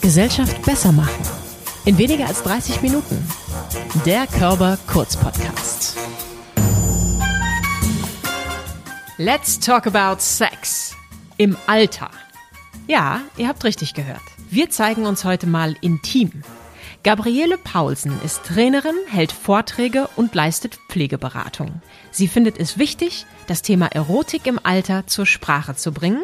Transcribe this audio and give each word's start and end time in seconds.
Gesellschaft 0.00 0.62
besser 0.62 0.92
machen. 0.92 1.22
In 1.84 1.98
weniger 1.98 2.26
als 2.26 2.42
30 2.42 2.82
Minuten. 2.82 3.26
Der 4.04 4.26
Körper 4.26 4.78
Kurz 4.86 5.16
Podcast. 5.16 5.96
Let's 9.16 9.58
talk 9.60 9.86
about 9.86 10.20
sex. 10.20 10.96
Im 11.36 11.56
Alter. 11.66 12.10
Ja, 12.86 13.20
ihr 13.36 13.48
habt 13.48 13.64
richtig 13.64 13.94
gehört. 13.94 14.22
Wir 14.50 14.70
zeigen 14.70 15.06
uns 15.06 15.24
heute 15.24 15.46
mal 15.46 15.76
intim. 15.80 16.42
Gabriele 17.02 17.56
Paulsen 17.56 18.12
ist 18.24 18.44
Trainerin, 18.44 18.96
hält 19.08 19.32
Vorträge 19.32 20.08
und 20.16 20.34
leistet 20.34 20.78
Pflegeberatung. 20.90 21.80
Sie 22.10 22.28
findet 22.28 22.58
es 22.58 22.76
wichtig, 22.76 23.24
das 23.46 23.62
Thema 23.62 23.86
Erotik 23.86 24.46
im 24.46 24.58
Alter 24.62 25.06
zur 25.06 25.24
Sprache 25.24 25.74
zu 25.76 25.92
bringen. 25.92 26.22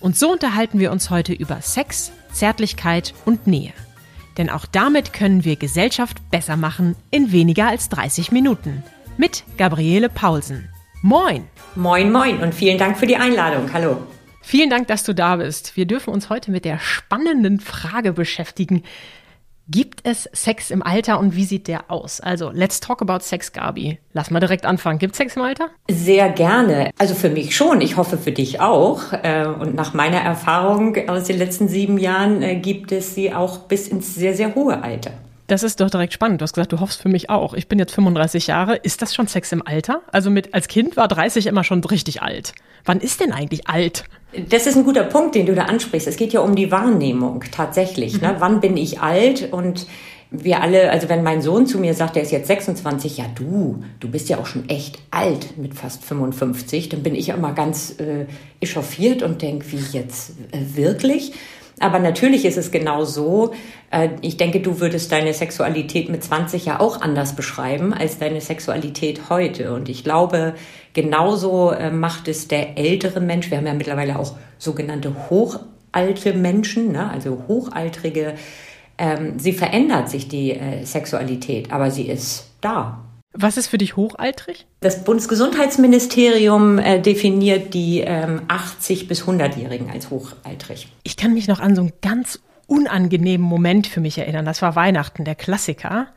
Und 0.00 0.16
so 0.16 0.30
unterhalten 0.30 0.78
wir 0.78 0.92
uns 0.92 1.10
heute 1.10 1.32
über 1.32 1.60
Sex, 1.60 2.12
Zärtlichkeit 2.32 3.14
und 3.24 3.46
Nähe. 3.46 3.72
Denn 4.36 4.50
auch 4.50 4.66
damit 4.66 5.12
können 5.12 5.44
wir 5.44 5.56
Gesellschaft 5.56 6.30
besser 6.30 6.56
machen 6.56 6.94
in 7.10 7.32
weniger 7.32 7.68
als 7.68 7.88
30 7.88 8.30
Minuten. 8.30 8.84
Mit 9.16 9.42
Gabriele 9.56 10.08
Paulsen. 10.08 10.68
Moin! 11.02 11.44
Moin, 11.74 12.12
moin 12.12 12.40
und 12.40 12.54
vielen 12.54 12.78
Dank 12.78 12.98
für 12.98 13.06
die 13.06 13.16
Einladung. 13.16 13.72
Hallo. 13.72 13.98
Vielen 14.40 14.70
Dank, 14.70 14.86
dass 14.88 15.04
du 15.04 15.14
da 15.14 15.36
bist. 15.36 15.76
Wir 15.76 15.86
dürfen 15.86 16.12
uns 16.12 16.30
heute 16.30 16.50
mit 16.50 16.64
der 16.64 16.78
spannenden 16.78 17.60
Frage 17.60 18.12
beschäftigen. 18.12 18.82
Gibt 19.70 20.00
es 20.04 20.30
Sex 20.32 20.70
im 20.70 20.82
Alter 20.82 21.18
und 21.20 21.36
wie 21.36 21.44
sieht 21.44 21.68
der 21.68 21.90
aus? 21.90 22.22
Also, 22.22 22.50
let's 22.50 22.80
talk 22.80 23.02
about 23.02 23.18
Sex, 23.20 23.52
Gabi. 23.52 23.98
Lass 24.14 24.30
mal 24.30 24.40
direkt 24.40 24.64
anfangen. 24.64 24.98
Gibt 24.98 25.14
Sex 25.14 25.36
im 25.36 25.42
Alter? 25.42 25.68
Sehr 25.90 26.30
gerne. 26.30 26.90
Also 26.96 27.14
für 27.14 27.28
mich 27.28 27.54
schon. 27.54 27.82
Ich 27.82 27.98
hoffe 27.98 28.16
für 28.16 28.32
dich 28.32 28.60
auch. 28.60 29.12
Äh, 29.12 29.46
und 29.46 29.74
nach 29.74 29.92
meiner 29.92 30.20
Erfahrung 30.20 30.96
aus 31.08 31.24
den 31.24 31.36
letzten 31.36 31.68
sieben 31.68 31.98
Jahren 31.98 32.40
äh, 32.40 32.56
gibt 32.56 32.92
es 32.92 33.14
sie 33.14 33.34
auch 33.34 33.58
bis 33.58 33.88
ins 33.88 34.14
sehr, 34.14 34.32
sehr 34.32 34.54
hohe 34.54 34.82
Alter. 34.82 35.10
Das 35.48 35.62
ist 35.62 35.80
doch 35.80 35.90
direkt 35.90 36.12
spannend. 36.12 36.40
Du 36.40 36.42
hast 36.42 36.52
gesagt, 36.52 36.72
du 36.72 36.80
hoffst 36.80 37.00
für 37.00 37.08
mich 37.08 37.30
auch. 37.30 37.54
Ich 37.54 37.68
bin 37.68 37.78
jetzt 37.78 37.92
35 37.94 38.46
Jahre. 38.48 38.76
Ist 38.76 39.00
das 39.00 39.14
schon 39.14 39.26
Sex 39.26 39.50
im 39.50 39.66
Alter? 39.66 40.02
Also 40.12 40.30
mit, 40.30 40.52
als 40.52 40.68
Kind 40.68 40.96
war 40.96 41.08
30 41.08 41.46
immer 41.46 41.64
schon 41.64 41.82
richtig 41.82 42.22
alt. 42.22 42.52
Wann 42.84 43.00
ist 43.00 43.20
denn 43.20 43.32
eigentlich 43.32 43.66
alt? 43.66 44.04
Das 44.50 44.66
ist 44.66 44.76
ein 44.76 44.84
guter 44.84 45.04
Punkt, 45.04 45.34
den 45.34 45.46
du 45.46 45.54
da 45.54 45.62
ansprichst. 45.62 46.06
Es 46.06 46.18
geht 46.18 46.34
ja 46.34 46.40
um 46.40 46.54
die 46.54 46.70
Wahrnehmung 46.70 47.42
tatsächlich. 47.50 48.20
Ne? 48.20 48.28
Mhm. 48.28 48.34
Ne? 48.34 48.40
Wann 48.40 48.60
bin 48.60 48.76
ich 48.76 49.00
alt? 49.00 49.50
Und 49.50 49.86
wir 50.30 50.60
alle, 50.60 50.90
also 50.90 51.08
wenn 51.08 51.22
mein 51.22 51.40
Sohn 51.40 51.66
zu 51.66 51.78
mir 51.78 51.94
sagt, 51.94 52.16
er 52.16 52.22
ist 52.22 52.30
jetzt 52.30 52.48
26, 52.48 53.16
ja 53.16 53.24
du, 53.34 53.82
du 54.00 54.10
bist 54.10 54.28
ja 54.28 54.36
auch 54.38 54.46
schon 54.46 54.68
echt 54.68 54.98
alt 55.10 55.56
mit 55.56 55.74
fast 55.74 56.04
55, 56.04 56.90
dann 56.90 57.02
bin 57.02 57.14
ich 57.14 57.30
immer 57.30 57.54
ganz 57.54 57.98
äh, 57.98 58.26
echauffiert 58.60 59.22
und 59.22 59.40
denke, 59.40 59.72
wie 59.72 59.82
jetzt 59.96 60.32
äh, 60.52 60.76
wirklich? 60.76 61.32
Aber 61.80 61.98
natürlich 61.98 62.44
ist 62.44 62.58
es 62.58 62.70
genau 62.70 63.04
so. 63.04 63.52
Äh, 63.90 64.10
ich 64.20 64.36
denke, 64.36 64.60
du 64.60 64.80
würdest 64.80 65.12
deine 65.12 65.32
Sexualität 65.32 66.08
mit 66.08 66.24
20 66.24 66.64
ja 66.66 66.80
auch 66.80 67.00
anders 67.00 67.36
beschreiben 67.36 67.92
als 67.92 68.18
deine 68.18 68.40
Sexualität 68.40 69.30
heute. 69.30 69.72
Und 69.72 69.88
ich 69.88 70.04
glaube, 70.04 70.54
genauso 70.92 71.70
äh, 71.70 71.90
macht 71.90 72.28
es 72.28 72.48
der 72.48 72.78
ältere 72.78 73.20
Mensch. 73.20 73.50
Wir 73.50 73.58
haben 73.58 73.66
ja 73.66 73.74
mittlerweile 73.74 74.18
auch 74.18 74.36
sogenannte 74.58 75.30
hochalte 75.30 76.32
Menschen, 76.34 76.92
ne? 76.92 77.10
also 77.10 77.44
hochaltrige. 77.48 78.34
Ähm, 78.98 79.38
sie 79.38 79.52
verändert 79.52 80.08
sich 80.08 80.28
die 80.28 80.52
äh, 80.52 80.84
Sexualität, 80.84 81.70
aber 81.70 81.90
sie 81.90 82.08
ist 82.08 82.50
da. 82.60 83.07
Was 83.40 83.56
ist 83.56 83.68
für 83.68 83.78
dich 83.78 83.94
hochaltrig? 83.94 84.66
Das 84.80 85.04
Bundesgesundheitsministerium 85.04 86.80
äh, 86.80 87.00
definiert 87.00 87.72
die 87.72 88.00
ähm, 88.00 88.42
80 88.48 89.06
bis 89.06 89.22
100-Jährigen 89.22 89.90
als 89.90 90.10
hochaltrig. 90.10 90.88
Ich 91.04 91.16
kann 91.16 91.34
mich 91.34 91.46
noch 91.46 91.60
an 91.60 91.76
so 91.76 91.82
einen 91.82 91.92
ganz 92.02 92.40
unangenehmen 92.66 93.46
Moment 93.46 93.86
für 93.86 94.00
mich 94.00 94.18
erinnern. 94.18 94.44
Das 94.44 94.60
war 94.60 94.74
Weihnachten, 94.74 95.24
der 95.24 95.36
Klassiker, 95.36 96.08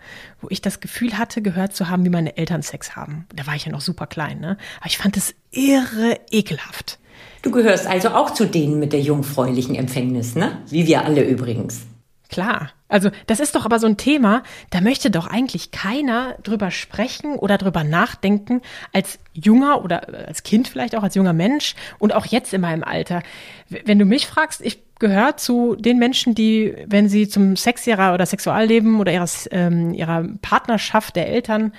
wo 0.42 0.48
ich 0.50 0.62
das 0.62 0.80
Gefühl 0.80 1.16
hatte, 1.16 1.44
gehört 1.44 1.76
zu 1.76 1.92
haben, 1.92 2.04
wie 2.06 2.10
meine 2.10 2.38
Eltern 2.38 2.64
Sex 2.64 2.96
haben. 2.96 3.28
Da 3.36 3.46
war 3.46 3.56
ich 3.56 3.66
ja 3.66 3.72
noch 3.72 3.82
super 3.82 4.08
klein, 4.08 4.40
ne? 4.40 4.58
Aber 4.80 4.88
ich 4.88 4.98
fand 4.98 5.16
es 5.16 5.36
irre 5.52 6.20
ekelhaft. 6.32 6.98
Du 7.44 7.52
gehörst 7.52 7.86
also 7.86 8.10
auch 8.10 8.32
zu 8.32 8.46
denen 8.46 8.80
mit 8.80 8.94
der 8.94 9.02
jungfräulichen 9.02 9.76
Empfängnis, 9.76 10.34
ne? 10.34 10.58
Wie 10.70 10.88
wir 10.88 11.06
alle 11.06 11.24
übrigens. 11.24 11.82
Klar. 12.30 12.72
Also 12.92 13.10
das 13.26 13.40
ist 13.40 13.56
doch 13.56 13.66
aber 13.66 13.80
so 13.80 13.88
ein 13.88 13.98
Thema, 13.98 14.44
da 14.70 14.82
möchte 14.82 15.10
doch 15.10 15.28
eigentlich 15.28 15.72
keiner 15.72 16.36
drüber 16.44 16.72
sprechen 16.72 17.36
oder 17.36 17.58
drüber 17.58 17.84
nachdenken 17.84 18.62
als 18.94 19.18
junger 19.34 19.84
oder 19.84 20.14
äh, 20.14 20.26
als 20.26 20.44
Kind 20.44 20.68
vielleicht 20.68 20.96
auch 20.96 21.04
als 21.04 21.16
junger 21.16 21.34
Mensch 21.34 21.76
und 22.00 22.14
auch 22.14 22.26
jetzt 22.26 22.54
in 22.54 22.62
meinem 22.62 22.84
Alter. 22.84 23.24
Wenn 23.70 23.98
du 23.98 24.06
mich 24.06 24.28
fragst, 24.28 24.62
ich 24.62 24.84
gehöre 25.00 25.38
zu 25.38 25.76
den 25.76 25.98
Menschen, 25.98 26.36
die, 26.36 26.76
wenn 26.86 27.10
sie 27.10 27.28
zum 27.28 27.56
Sex 27.56 27.88
ihrer 27.88 28.14
oder 28.14 28.26
Sexualleben 28.26 29.00
oder 29.00 29.12
ihres, 29.12 29.48
ähm, 29.52 29.94
ihrer 29.94 30.26
Partnerschaft 30.42 31.16
der 31.16 31.30
Eltern 31.30 31.74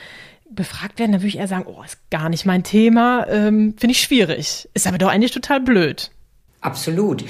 befragt 0.51 0.99
werden, 0.99 1.13
dann 1.13 1.21
würde 1.21 1.29
ich 1.29 1.39
eher 1.39 1.49
sagen, 1.49 1.67
oh, 1.67 1.83
ist 1.83 1.99
gar 2.11 2.29
nicht 2.29 2.47
mein 2.47 2.65
Thema, 2.65 3.27
ähm, 3.29 3.75
finde 3.79 3.93
ich 3.93 4.01
schwierig. 4.01 4.69
Ist 4.75 4.87
aber 4.87 4.99
doch 4.99 5.09
eigentlich 5.09 5.31
total 5.31 5.61
blöd. 5.61 6.11
Absolut. 6.61 7.25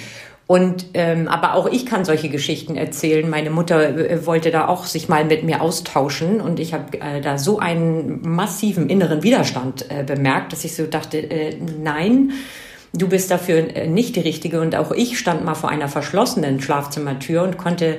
Und 0.53 0.89
ähm, 0.93 1.29
aber 1.29 1.55
auch 1.55 1.67
ich 1.67 1.87
kann 1.87 2.05
solche 2.05 2.29
Geschichten 2.29 2.77
erzählen. 2.77 3.31
Meine 3.31 3.49
Mutter 3.49 3.97
äh, 3.97 4.27
wollte 4.27 4.51
da 4.51 4.69
auch 4.69 4.85
sich 4.85 5.09
mal 5.09 5.25
mit 5.25 5.45
mir 5.45 5.63
austauschen 5.63 6.43
und 6.43 6.61
ich 6.61 6.75
habe 6.75 7.01
äh, 7.01 7.23
da 7.23 7.39
so 7.39 7.59
einen 7.59 8.21
massiven 8.21 8.91
inneren 8.91 9.23
Widerstand 9.23 9.91
äh, 9.91 10.05
bemerkt, 10.05 10.53
dass 10.53 10.63
ich 10.67 10.77
so 10.77 10.85
dachte, 10.85 11.17
äh, 11.17 11.57
nein, 11.83 12.33
du 12.93 13.09
bist 13.09 13.31
dafür 13.31 13.75
äh, 13.75 13.87
nicht 13.87 14.15
die 14.17 14.21
richtige. 14.21 14.61
Und 14.61 14.77
auch 14.77 14.91
ich 14.91 15.19
stand 15.19 15.43
mal 15.43 15.55
vor 15.55 15.71
einer 15.71 15.89
verschlossenen 15.89 16.61
Schlafzimmertür 16.61 17.45
und 17.45 17.57
konnte 17.57 17.97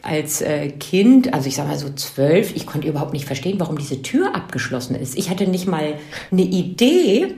als 0.00 0.40
äh, 0.40 0.70
Kind, 0.70 1.34
also 1.34 1.48
ich 1.48 1.56
sag 1.56 1.68
mal 1.68 1.76
so 1.76 1.92
zwölf, 1.92 2.56
ich 2.56 2.64
konnte 2.66 2.88
überhaupt 2.88 3.12
nicht 3.12 3.26
verstehen, 3.26 3.60
warum 3.60 3.76
diese 3.76 4.00
Tür 4.00 4.34
abgeschlossen 4.34 4.94
ist. 4.94 5.18
Ich 5.18 5.28
hatte 5.28 5.46
nicht 5.46 5.68
mal 5.68 5.96
eine 6.32 6.44
Idee, 6.44 7.34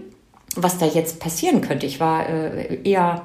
was 0.55 0.79
da 0.79 0.87
jetzt 0.87 1.19
passieren 1.19 1.63
könnte. 1.63 1.85
Ich 1.87 1.99
war 1.99 2.29
äh, 2.29 2.79
eher 2.85 3.23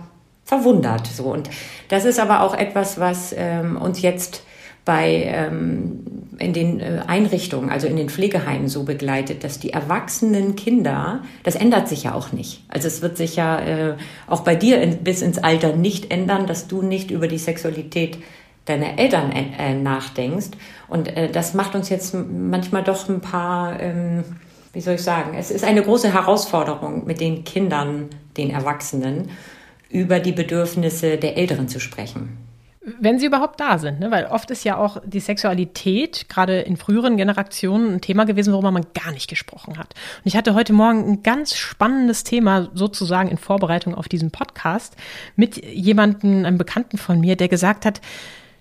verwundert. 0.47 1.05
So. 1.05 1.25
Und 1.25 1.49
das 1.89 2.05
ist 2.05 2.19
aber 2.19 2.41
auch 2.41 2.55
etwas, 2.55 2.99
was 2.99 3.35
ähm, 3.37 3.77
uns 3.77 4.01
jetzt 4.01 4.43
bei 4.85 5.23
ähm, 5.25 6.05
in 6.39 6.53
den 6.53 6.79
äh, 6.79 7.01
Einrichtungen, 7.05 7.69
also 7.69 7.87
in 7.87 7.97
den 7.97 8.09
Pflegeheimen 8.09 8.69
so 8.69 8.83
begleitet, 8.83 9.43
dass 9.43 9.59
die 9.59 9.73
erwachsenen 9.73 10.55
Kinder, 10.55 11.23
das 11.43 11.55
ändert 11.55 11.89
sich 11.89 12.03
ja 12.03 12.13
auch 12.13 12.31
nicht. 12.31 12.63
Also 12.69 12.87
es 12.87 13.01
wird 13.01 13.17
sich 13.17 13.35
ja 13.35 13.59
äh, 13.59 13.95
auch 14.27 14.41
bei 14.41 14.55
dir 14.55 14.81
in, 14.81 15.03
bis 15.03 15.21
ins 15.21 15.37
Alter 15.39 15.75
nicht 15.75 16.11
ändern, 16.11 16.47
dass 16.47 16.67
du 16.67 16.81
nicht 16.81 17.11
über 17.11 17.27
die 17.27 17.37
Sexualität 17.37 18.19
deiner 18.63 18.97
Eltern 18.97 19.33
äh, 19.33 19.73
nachdenkst. 19.73 20.51
Und 20.87 21.09
äh, 21.09 21.29
das 21.29 21.53
macht 21.53 21.75
uns 21.75 21.89
jetzt 21.89 22.13
manchmal 22.13 22.83
doch 22.83 23.09
ein 23.09 23.19
paar, 23.19 23.81
ähm, 23.81 24.23
wie 24.71 24.79
soll 24.79 24.93
ich 24.93 25.03
sagen, 25.03 25.35
es 25.37 25.51
ist 25.51 25.65
eine 25.65 25.81
große 25.81 26.13
Herausforderung 26.13 27.05
mit 27.05 27.19
den 27.19 27.43
Kindern, 27.43 28.09
den 28.37 28.51
Erwachsenen 28.51 29.31
über 29.89 30.19
die 30.19 30.31
Bedürfnisse 30.31 31.17
der 31.17 31.37
Älteren 31.37 31.67
zu 31.67 31.79
sprechen. 31.79 32.37
Wenn 32.99 33.19
sie 33.19 33.25
überhaupt 33.25 33.59
da 33.59 33.79
sind, 33.79 33.99
ne? 33.99 34.11
weil 34.11 34.27
oft 34.27 34.49
ist 34.49 34.63
ja 34.63 34.77
auch 34.77 35.01
die 35.05 35.19
Sexualität 35.19 36.29
gerade 36.29 36.61
in 36.61 36.77
früheren 36.77 37.17
Generationen 37.17 37.95
ein 37.95 38.01
Thema 38.01 38.23
gewesen, 38.23 38.53
worüber 38.53 38.71
man 38.71 38.85
gar 38.93 39.11
nicht 39.11 39.29
gesprochen 39.29 39.77
hat. 39.77 39.93
Und 40.23 40.27
ich 40.27 40.37
hatte 40.37 40.53
heute 40.53 40.71
Morgen 40.71 41.03
ein 41.03 41.23
ganz 41.23 41.55
spannendes 41.55 42.23
Thema 42.23 42.69
sozusagen 42.73 43.27
in 43.29 43.37
Vorbereitung 43.37 43.93
auf 43.93 44.07
diesen 44.07 44.31
Podcast 44.31 44.95
mit 45.35 45.57
jemandem, 45.65 46.45
einem 46.45 46.57
Bekannten 46.57 46.97
von 46.97 47.19
mir, 47.19 47.35
der 47.35 47.49
gesagt 47.49 47.85
hat, 47.85 47.99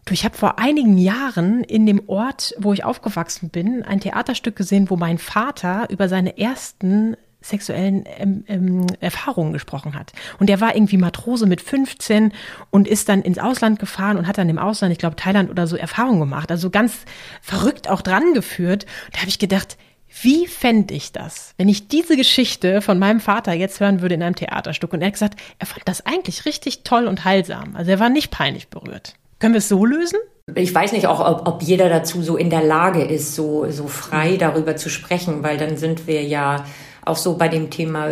Du, 0.06 0.14
ich 0.14 0.24
habe 0.24 0.36
vor 0.36 0.60
einigen 0.60 0.98
Jahren 0.98 1.64
in 1.64 1.84
dem 1.84 2.08
Ort, 2.08 2.54
wo 2.58 2.72
ich 2.72 2.84
aufgewachsen 2.84 3.50
bin, 3.50 3.82
ein 3.82 3.98
Theaterstück 3.98 4.54
gesehen, 4.54 4.88
wo 4.88 4.96
mein 4.96 5.18
Vater 5.18 5.88
über 5.90 6.08
seine 6.08 6.38
ersten 6.38 7.16
sexuellen 7.48 8.04
ähm, 8.18 8.44
ähm, 8.48 8.86
Erfahrungen 9.00 9.52
gesprochen 9.52 9.94
hat. 9.94 10.12
Und 10.38 10.50
er 10.50 10.60
war 10.60 10.74
irgendwie 10.74 10.96
Matrose 10.96 11.46
mit 11.46 11.60
15 11.60 12.32
und 12.70 12.88
ist 12.88 13.08
dann 13.08 13.22
ins 13.22 13.38
Ausland 13.38 13.78
gefahren 13.78 14.16
und 14.16 14.26
hat 14.26 14.38
dann 14.38 14.48
im 14.48 14.58
Ausland, 14.58 14.92
ich 14.92 14.98
glaube 14.98 15.16
Thailand 15.16 15.50
oder 15.50 15.66
so, 15.66 15.76
Erfahrungen 15.76 16.20
gemacht. 16.20 16.50
Also 16.50 16.70
ganz 16.70 17.04
verrückt 17.40 17.88
auch 17.88 18.02
dran 18.02 18.34
geführt. 18.34 18.86
Da 19.12 19.20
habe 19.20 19.28
ich 19.28 19.38
gedacht, 19.38 19.76
wie 20.22 20.46
fände 20.46 20.94
ich 20.94 21.12
das, 21.12 21.54
wenn 21.58 21.68
ich 21.68 21.88
diese 21.88 22.16
Geschichte 22.16 22.80
von 22.80 22.98
meinem 22.98 23.20
Vater 23.20 23.52
jetzt 23.52 23.80
hören 23.80 24.00
würde 24.00 24.14
in 24.14 24.22
einem 24.22 24.34
Theaterstück? 24.34 24.92
Und 24.92 25.02
er 25.02 25.08
hat 25.08 25.14
gesagt, 25.14 25.40
er 25.58 25.66
fand 25.66 25.82
das 25.84 26.06
eigentlich 26.06 26.46
richtig 26.46 26.84
toll 26.84 27.06
und 27.06 27.24
heilsam. 27.24 27.76
Also 27.76 27.90
er 27.90 28.00
war 28.00 28.08
nicht 28.08 28.30
peinlich 28.30 28.68
berührt. 28.68 29.14
Können 29.38 29.52
wir 29.52 29.58
es 29.58 29.68
so 29.68 29.84
lösen? 29.84 30.18
Ich 30.54 30.74
weiß 30.74 30.92
nicht 30.92 31.08
auch, 31.08 31.20
ob, 31.20 31.48
ob 31.48 31.62
jeder 31.62 31.88
dazu 31.88 32.22
so 32.22 32.36
in 32.36 32.50
der 32.50 32.62
Lage 32.62 33.02
ist, 33.02 33.34
so, 33.34 33.68
so 33.70 33.88
frei 33.88 34.36
darüber 34.36 34.76
zu 34.76 34.88
sprechen, 34.88 35.42
weil 35.42 35.56
dann 35.58 35.76
sind 35.76 36.06
wir 36.06 36.22
ja 36.22 36.64
auch 37.06 37.16
so 37.16 37.36
bei 37.36 37.48
dem 37.48 37.70
Thema 37.70 38.08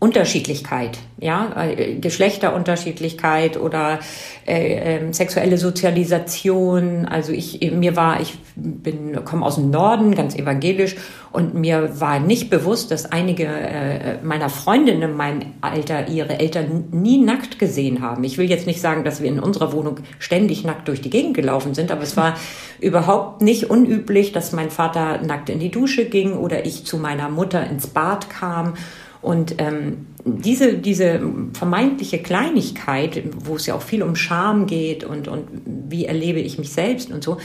Unterschiedlichkeit, 0.00 0.96
ja, 1.18 1.50
äh, 1.56 1.96
Geschlechterunterschiedlichkeit 1.96 3.58
oder 3.58 3.98
äh, 4.46 4.96
äh, 4.96 5.12
sexuelle 5.12 5.58
Sozialisation. 5.58 7.04
Also 7.04 7.32
ich 7.32 7.72
mir 7.72 7.96
war, 7.96 8.20
ich 8.20 8.38
bin 8.54 9.24
komme 9.24 9.44
aus 9.44 9.56
dem 9.56 9.70
Norden, 9.70 10.14
ganz 10.14 10.36
evangelisch, 10.36 10.94
und 11.32 11.54
mir 11.54 12.00
war 12.00 12.20
nicht 12.20 12.48
bewusst, 12.48 12.92
dass 12.92 13.06
einige 13.10 13.46
äh, 13.46 14.18
meiner 14.22 14.48
Freundinnen 14.50 15.02
in 15.02 15.16
meinem 15.16 15.40
Alter 15.62 16.06
ihre 16.06 16.38
Eltern 16.38 16.84
nie 16.92 17.20
nackt 17.20 17.58
gesehen 17.58 18.00
haben. 18.00 18.22
Ich 18.22 18.38
will 18.38 18.48
jetzt 18.48 18.68
nicht 18.68 18.80
sagen, 18.80 19.02
dass 19.02 19.20
wir 19.20 19.28
in 19.28 19.40
unserer 19.40 19.72
Wohnung 19.72 19.98
ständig 20.20 20.62
nackt 20.62 20.86
durch 20.86 21.00
die 21.00 21.10
Gegend 21.10 21.34
gelaufen 21.34 21.74
sind, 21.74 21.90
aber 21.90 22.02
es 22.02 22.16
war 22.16 22.36
überhaupt 22.80 23.42
nicht 23.42 23.68
unüblich, 23.68 24.30
dass 24.30 24.52
mein 24.52 24.70
Vater 24.70 25.20
nackt 25.22 25.50
in 25.50 25.58
die 25.58 25.72
Dusche 25.72 26.04
ging 26.04 26.34
oder 26.34 26.64
ich 26.66 26.86
zu 26.86 26.98
meiner 26.98 27.28
Mutter 27.28 27.68
ins 27.68 27.88
Bad 27.88 28.30
kam 28.30 28.74
und 29.20 29.56
ähm, 29.58 30.06
diese, 30.24 30.74
diese 30.74 31.20
vermeintliche 31.52 32.18
Kleinigkeit, 32.18 33.22
wo 33.44 33.56
es 33.56 33.66
ja 33.66 33.74
auch 33.74 33.82
viel 33.82 34.02
um 34.02 34.14
Scham 34.14 34.66
geht 34.66 35.04
und, 35.04 35.28
und 35.28 35.46
wie 35.64 36.06
erlebe 36.06 36.40
ich 36.40 36.58
mich 36.58 36.72
selbst 36.72 37.10
und 37.10 37.24
so, 37.24 37.38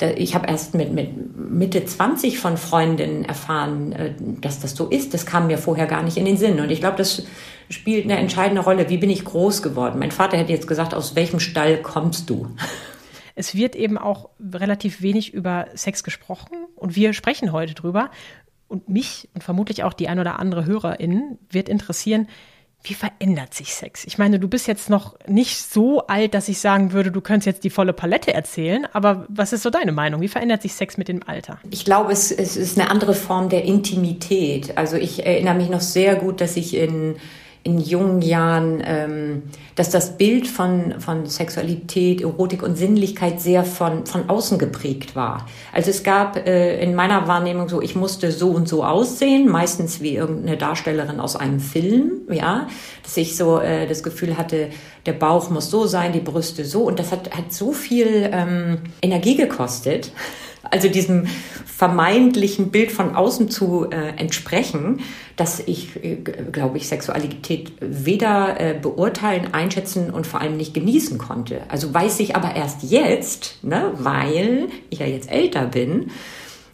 ich 0.00 0.34
habe 0.34 0.46
erst 0.46 0.74
mit, 0.74 0.92
mit 0.92 1.10
Mitte 1.36 1.84
20 1.84 2.38
von 2.38 2.56
Freundinnen 2.56 3.24
erfahren, 3.24 3.92
äh, 3.92 4.14
dass 4.40 4.60
das 4.60 4.76
so 4.76 4.86
ist. 4.86 5.12
Das 5.12 5.26
kam 5.26 5.48
mir 5.48 5.58
vorher 5.58 5.86
gar 5.86 6.02
nicht 6.02 6.16
in 6.16 6.24
den 6.24 6.36
Sinn. 6.36 6.60
Und 6.60 6.70
ich 6.70 6.78
glaube, 6.78 6.96
das 6.96 7.26
spielt 7.68 8.04
eine 8.04 8.16
entscheidende 8.16 8.62
Rolle. 8.62 8.88
Wie 8.90 8.98
bin 8.98 9.10
ich 9.10 9.24
groß 9.24 9.62
geworden? 9.62 9.98
Mein 9.98 10.12
Vater 10.12 10.36
hätte 10.36 10.52
jetzt 10.52 10.68
gesagt, 10.68 10.94
aus 10.94 11.16
welchem 11.16 11.40
Stall 11.40 11.82
kommst 11.82 12.30
du? 12.30 12.46
Es 13.34 13.54
wird 13.54 13.76
eben 13.76 13.98
auch 13.98 14.30
relativ 14.52 15.00
wenig 15.00 15.32
über 15.32 15.66
Sex 15.74 16.02
gesprochen 16.02 16.56
und 16.74 16.96
wir 16.96 17.12
sprechen 17.12 17.52
heute 17.52 17.74
drüber 17.74 18.10
und 18.68 18.88
mich 18.88 19.28
und 19.34 19.42
vermutlich 19.42 19.82
auch 19.82 19.92
die 19.92 20.08
ein 20.08 20.20
oder 20.20 20.38
andere 20.38 20.66
Hörerin 20.66 21.38
wird 21.50 21.68
interessieren, 21.68 22.28
wie 22.82 22.94
verändert 22.94 23.54
sich 23.54 23.74
Sex? 23.74 24.04
Ich 24.04 24.18
meine, 24.18 24.38
du 24.38 24.46
bist 24.46 24.68
jetzt 24.68 24.88
noch 24.88 25.18
nicht 25.26 25.58
so 25.58 26.06
alt, 26.06 26.34
dass 26.34 26.48
ich 26.48 26.60
sagen 26.60 26.92
würde, 26.92 27.10
du 27.10 27.20
könntest 27.20 27.46
jetzt 27.46 27.64
die 27.64 27.70
volle 27.70 27.92
Palette 27.92 28.32
erzählen, 28.32 28.86
aber 28.92 29.26
was 29.28 29.52
ist 29.52 29.62
so 29.62 29.70
deine 29.70 29.90
Meinung? 29.90 30.20
Wie 30.20 30.28
verändert 30.28 30.62
sich 30.62 30.74
Sex 30.74 30.96
mit 30.96 31.08
dem 31.08 31.22
Alter? 31.26 31.58
Ich 31.70 31.84
glaube, 31.84 32.12
es, 32.12 32.30
es 32.30 32.56
ist 32.56 32.78
eine 32.78 32.90
andere 32.90 33.14
Form 33.14 33.48
der 33.48 33.64
Intimität. 33.64 34.78
Also 34.78 34.96
ich 34.96 35.26
erinnere 35.26 35.56
mich 35.56 35.70
noch 35.70 35.80
sehr 35.80 36.14
gut, 36.14 36.40
dass 36.40 36.56
ich 36.56 36.74
in 36.74 37.16
in 37.62 37.78
jungen 37.78 38.22
Jahren, 38.22 38.82
ähm, 38.84 39.42
dass 39.74 39.90
das 39.90 40.16
Bild 40.16 40.46
von, 40.46 41.00
von 41.00 41.26
Sexualität, 41.26 42.22
Erotik 42.22 42.62
und 42.62 42.76
Sinnlichkeit 42.76 43.40
sehr 43.40 43.64
von, 43.64 44.06
von 44.06 44.28
außen 44.28 44.58
geprägt 44.58 45.16
war. 45.16 45.46
Also 45.72 45.90
es 45.90 46.02
gab 46.02 46.36
äh, 46.36 46.80
in 46.80 46.94
meiner 46.94 47.28
Wahrnehmung 47.28 47.68
so, 47.68 47.82
ich 47.82 47.94
musste 47.94 48.32
so 48.32 48.50
und 48.50 48.68
so 48.68 48.84
aussehen, 48.84 49.48
meistens 49.48 50.00
wie 50.00 50.16
irgendeine 50.16 50.56
Darstellerin 50.56 51.20
aus 51.20 51.36
einem 51.36 51.60
Film, 51.60 52.22
ja, 52.30 52.68
dass 53.02 53.16
ich 53.16 53.36
so 53.36 53.58
äh, 53.60 53.86
das 53.86 54.02
Gefühl 54.02 54.38
hatte, 54.38 54.68
der 55.06 55.12
Bauch 55.12 55.50
muss 55.50 55.70
so 55.70 55.86
sein, 55.86 56.12
die 56.12 56.20
Brüste 56.20 56.64
so 56.64 56.82
und 56.82 56.98
das 56.98 57.12
hat, 57.12 57.36
hat 57.36 57.52
so 57.52 57.72
viel 57.72 58.30
ähm, 58.32 58.78
Energie 59.02 59.36
gekostet 59.36 60.12
also 60.70 60.88
diesem 60.88 61.26
vermeintlichen 61.78 62.72
Bild 62.72 62.90
von 62.90 63.14
außen 63.14 63.50
zu 63.50 63.88
äh, 63.88 64.08
entsprechen, 64.16 64.98
dass 65.36 65.60
ich, 65.60 66.02
äh, 66.02 66.16
glaube 66.16 66.76
ich, 66.76 66.88
Sexualität 66.88 67.70
weder 67.78 68.60
äh, 68.60 68.74
beurteilen, 68.74 69.54
einschätzen 69.54 70.10
und 70.10 70.26
vor 70.26 70.40
allem 70.40 70.56
nicht 70.56 70.74
genießen 70.74 71.18
konnte. 71.18 71.60
Also 71.68 71.94
weiß 71.94 72.18
ich 72.18 72.34
aber 72.34 72.56
erst 72.56 72.82
jetzt, 72.82 73.62
ne, 73.62 73.92
weil 73.94 74.66
ich 74.90 74.98
ja 74.98 75.06
jetzt 75.06 75.30
älter 75.30 75.66
bin 75.66 76.10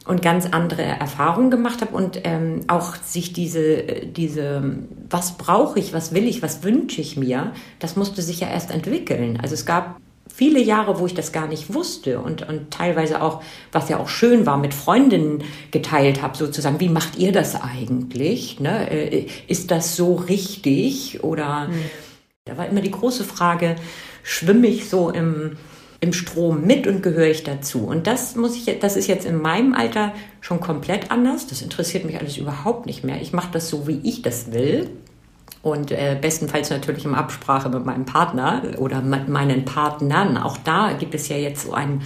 und 0.07 0.23
ganz 0.23 0.47
andere 0.47 0.81
Erfahrungen 0.81 1.51
gemacht 1.51 1.83
habe 1.83 1.95
und 1.95 2.21
ähm, 2.25 2.61
auch 2.69 2.97
sich 2.97 3.35
diese, 3.35 3.83
diese, 4.07 4.79
was 5.11 5.37
brauche 5.37 5.79
ich, 5.79 5.93
was 5.93 6.15
will 6.15 6.27
ich, 6.27 6.41
was 6.41 6.63
wünsche 6.63 7.03
ich 7.03 7.19
mir, 7.19 7.53
das 7.79 7.97
musste 7.97 8.23
sich 8.23 8.41
ja 8.41 8.49
erst 8.49 8.71
entwickeln. 8.71 9.39
Also 9.43 9.53
es 9.53 9.67
gab 9.67 10.01
viele 10.33 10.61
Jahre, 10.61 10.99
wo 10.99 11.07
ich 11.07 11.15
das 11.15 11.33
gar 11.33 11.47
nicht 11.47 11.73
wusste 11.75 12.19
und, 12.21 12.49
und 12.49 12.71
teilweise 12.71 13.23
auch, 13.23 13.43
was 13.73 13.89
ja 13.89 13.99
auch 13.99 14.09
schön 14.09 14.47
war, 14.47 14.59
mit 14.59 14.75
Freundinnen 14.75 15.45
geteilt 15.71 16.23
habe, 16.23 16.37
sozusagen, 16.37 16.81
wie 16.81 16.89
macht 16.89 17.19
ihr 17.19 17.33
das 17.33 17.61
eigentlich? 17.61 18.61
Ne? 18.61 18.91
Äh, 18.91 19.27
ist 19.47 19.71
das 19.71 19.97
so 19.97 20.15
richtig? 20.15 21.23
Oder 21.23 21.69
mhm. 21.69 21.85
da 22.45 22.57
war 22.57 22.69
immer 22.69 22.81
die 22.81 22.91
große 22.91 23.25
Frage, 23.25 23.77
schwimme 24.23 24.67
ich 24.67 24.89
so 24.89 25.11
im, 25.11 25.57
im 26.01 26.13
Strom 26.13 26.67
mit 26.67 26.87
und 26.87 27.03
gehöre 27.03 27.29
ich 27.29 27.45
dazu? 27.45 27.87
Und 27.87 28.07
das 28.07 28.35
muss 28.35 28.57
ich, 28.57 28.79
das 28.81 28.97
ist 28.97 29.07
jetzt 29.07 29.27
in 29.27 29.41
meinem 29.41 29.75
Alter 29.75 30.15
schon 30.41 30.61
komplett 30.61 31.11
anders. 31.11 31.47
Das 31.47 31.63
interessiert 31.63 32.05
mich 32.05 32.19
alles 32.19 32.39
überhaupt 32.39 32.87
nicht 32.87 33.05
mehr. 33.05 33.21
Ich 33.21 33.33
mache 33.33 33.53
das 33.53 33.69
so, 33.69 33.87
wie 33.87 34.01
ich 34.03 34.23
das 34.23 34.53
will 34.53 34.91
und 35.65 35.91
äh, 35.91 36.17
bestenfalls 36.21 36.69
natürlich 36.69 37.07
in 37.07 37.15
Absprache 37.15 37.71
mit 37.71 37.87
meinem 37.87 38.05
Partner 38.05 38.63
oder 38.77 39.01
mit 39.01 39.29
meinen 39.29 39.65
Partnern. 39.65 40.37
Auch 40.37 40.59
da 40.59 40.93
gibt 40.93 41.15
es 41.15 41.29
ja 41.29 41.37
jetzt 41.37 41.65
so 41.65 41.73
ein, 41.73 42.03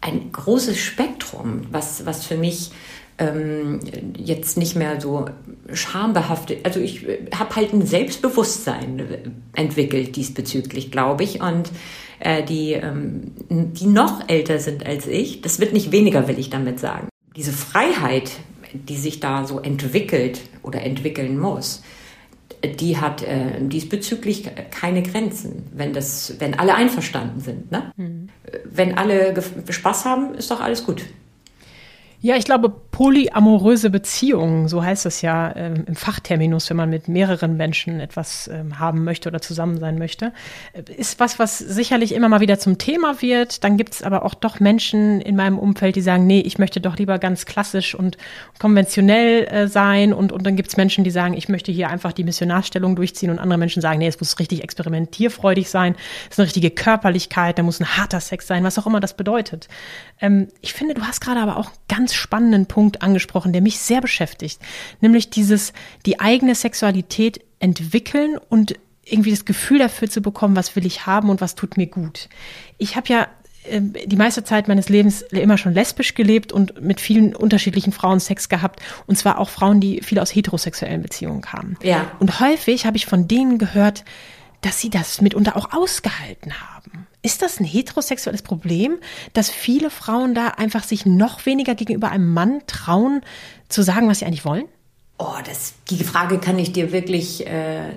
ein 0.00 0.30
großes 0.30 0.78
Spektrum, 0.78 1.62
was, 1.72 2.06
was 2.06 2.24
für 2.24 2.36
mich 2.36 2.70
ähm, 3.18 3.80
jetzt 4.16 4.56
nicht 4.56 4.76
mehr 4.76 5.00
so 5.00 5.26
schambehaftet, 5.72 6.64
also 6.64 6.78
ich 6.78 7.08
äh, 7.08 7.26
habe 7.34 7.56
halt 7.56 7.72
ein 7.72 7.84
Selbstbewusstsein 7.84 9.34
entwickelt 9.56 10.14
diesbezüglich, 10.14 10.92
glaube 10.92 11.24
ich. 11.24 11.42
Und 11.42 11.68
äh, 12.20 12.44
die, 12.44 12.74
ähm, 12.74 13.32
die 13.50 13.86
noch 13.86 14.28
älter 14.28 14.60
sind 14.60 14.86
als 14.86 15.08
ich, 15.08 15.40
das 15.40 15.58
wird 15.58 15.72
nicht 15.72 15.90
weniger, 15.90 16.28
will 16.28 16.38
ich 16.38 16.48
damit 16.48 16.78
sagen. 16.78 17.08
Diese 17.34 17.52
Freiheit, 17.52 18.30
die 18.72 18.96
sich 18.96 19.18
da 19.18 19.46
so 19.48 19.58
entwickelt 19.58 20.42
oder 20.62 20.82
entwickeln 20.82 21.40
muss, 21.40 21.82
die 22.64 22.98
hat 22.98 23.22
äh, 23.22 23.60
diesbezüglich 23.60 24.48
keine 24.70 25.02
Grenzen, 25.02 25.64
wenn 25.72 25.92
das, 25.92 26.36
wenn 26.38 26.58
alle 26.58 26.74
einverstanden 26.74 27.40
sind. 27.40 27.70
Ne? 27.70 27.92
Mhm. 27.96 28.28
Wenn 28.64 28.96
alle 28.96 29.34
Spaß 29.68 30.04
haben, 30.04 30.34
ist 30.34 30.50
doch 30.50 30.60
alles 30.60 30.84
gut. 30.84 31.02
Ja, 32.24 32.36
ich 32.36 32.44
glaube, 32.44 32.68
polyamoröse 32.68 33.90
Beziehungen, 33.90 34.68
so 34.68 34.84
heißt 34.84 35.06
es 35.06 35.22
ja 35.22 35.56
ähm, 35.56 35.82
im 35.88 35.96
Fachterminus, 35.96 36.70
wenn 36.70 36.76
man 36.76 36.88
mit 36.88 37.08
mehreren 37.08 37.56
Menschen 37.56 37.98
etwas 37.98 38.46
ähm, 38.46 38.78
haben 38.78 39.02
möchte 39.02 39.28
oder 39.28 39.40
zusammen 39.40 39.80
sein 39.80 39.98
möchte, 39.98 40.32
äh, 40.72 40.82
ist 40.92 41.18
was, 41.18 41.40
was 41.40 41.58
sicherlich 41.58 42.14
immer 42.14 42.28
mal 42.28 42.38
wieder 42.38 42.60
zum 42.60 42.78
Thema 42.78 43.20
wird. 43.22 43.64
Dann 43.64 43.76
gibt 43.76 43.94
es 43.94 44.04
aber 44.04 44.24
auch 44.24 44.34
doch 44.34 44.60
Menschen 44.60 45.20
in 45.20 45.34
meinem 45.34 45.58
Umfeld, 45.58 45.96
die 45.96 46.00
sagen, 46.00 46.24
nee, 46.28 46.38
ich 46.38 46.60
möchte 46.60 46.80
doch 46.80 46.96
lieber 46.96 47.18
ganz 47.18 47.44
klassisch 47.44 47.92
und 47.96 48.18
konventionell 48.60 49.46
äh, 49.46 49.66
sein. 49.66 50.12
Und, 50.12 50.30
und 50.30 50.46
dann 50.46 50.54
gibt 50.54 50.68
es 50.68 50.76
Menschen, 50.76 51.02
die 51.02 51.10
sagen, 51.10 51.34
ich 51.34 51.48
möchte 51.48 51.72
hier 51.72 51.88
einfach 51.88 52.12
die 52.12 52.22
Missionarstellung 52.22 52.94
durchziehen. 52.94 53.30
Und 53.30 53.40
andere 53.40 53.58
Menschen 53.58 53.82
sagen, 53.82 53.98
nee, 53.98 54.06
es 54.06 54.20
muss 54.20 54.38
richtig 54.38 54.62
experimentierfreudig 54.62 55.68
sein. 55.68 55.96
Es 56.26 56.34
ist 56.34 56.38
eine 56.38 56.46
richtige 56.46 56.70
Körperlichkeit, 56.70 57.58
da 57.58 57.64
muss 57.64 57.80
ein 57.80 57.96
harter 57.96 58.20
Sex 58.20 58.46
sein, 58.46 58.62
was 58.62 58.78
auch 58.78 58.86
immer 58.86 59.00
das 59.00 59.16
bedeutet. 59.16 59.66
Ähm, 60.20 60.46
ich 60.60 60.72
finde, 60.72 60.94
du 60.94 61.02
hast 61.02 61.20
gerade 61.20 61.40
aber 61.40 61.56
auch 61.56 61.72
ganz 61.88 62.11
ganz 62.12 62.20
spannenden 62.20 62.66
Punkt 62.66 63.02
angesprochen, 63.02 63.52
der 63.52 63.62
mich 63.62 63.78
sehr 63.78 64.00
beschäftigt, 64.00 64.60
nämlich 65.00 65.30
dieses, 65.30 65.72
die 66.04 66.20
eigene 66.20 66.54
Sexualität 66.54 67.40
entwickeln 67.58 68.38
und 68.48 68.74
irgendwie 69.04 69.30
das 69.30 69.44
Gefühl 69.44 69.78
dafür 69.78 70.08
zu 70.08 70.20
bekommen, 70.20 70.54
was 70.54 70.76
will 70.76 70.86
ich 70.86 71.06
haben 71.06 71.30
und 71.30 71.40
was 71.40 71.54
tut 71.54 71.76
mir 71.76 71.86
gut. 71.86 72.28
Ich 72.78 72.96
habe 72.96 73.08
ja 73.08 73.28
ähm, 73.64 73.94
die 74.04 74.16
meiste 74.16 74.44
Zeit 74.44 74.68
meines 74.68 74.88
Lebens 74.88 75.22
immer 75.22 75.58
schon 75.58 75.74
lesbisch 75.74 76.14
gelebt 76.14 76.52
und 76.52 76.80
mit 76.82 77.00
vielen 77.00 77.34
unterschiedlichen 77.34 77.92
Frauen 77.92 78.20
Sex 78.20 78.48
gehabt. 78.48 78.80
Und 79.06 79.16
zwar 79.16 79.38
auch 79.38 79.48
Frauen, 79.48 79.80
die 79.80 80.02
viel 80.02 80.18
aus 80.18 80.34
heterosexuellen 80.34 81.02
Beziehungen 81.02 81.40
kamen. 81.40 81.76
Ja. 81.82 82.10
Und 82.20 82.40
häufig 82.40 82.86
habe 82.86 82.96
ich 82.96 83.06
von 83.06 83.26
denen 83.26 83.58
gehört, 83.58 84.04
dass 84.60 84.80
sie 84.80 84.90
das 84.90 85.20
mitunter 85.20 85.56
auch 85.56 85.72
ausgehalten 85.72 86.52
haben. 86.60 87.06
Ist 87.22 87.40
das 87.40 87.60
ein 87.60 87.64
heterosexuelles 87.64 88.42
Problem, 88.42 88.98
dass 89.32 89.48
viele 89.48 89.90
Frauen 89.90 90.34
da 90.34 90.48
einfach 90.48 90.82
sich 90.82 91.06
noch 91.06 91.46
weniger 91.46 91.76
gegenüber 91.76 92.10
einem 92.10 92.32
Mann 92.32 92.62
trauen, 92.66 93.22
zu 93.68 93.82
sagen, 93.82 94.08
was 94.08 94.18
sie 94.18 94.26
eigentlich 94.26 94.44
wollen? 94.44 94.64
Oh, 95.18 95.36
das, 95.46 95.74
die 95.88 96.02
Frage 96.02 96.38
kann 96.38 96.58
ich 96.58 96.72
dir 96.72 96.90
wirklich 96.90 97.46
äh, 97.46 97.92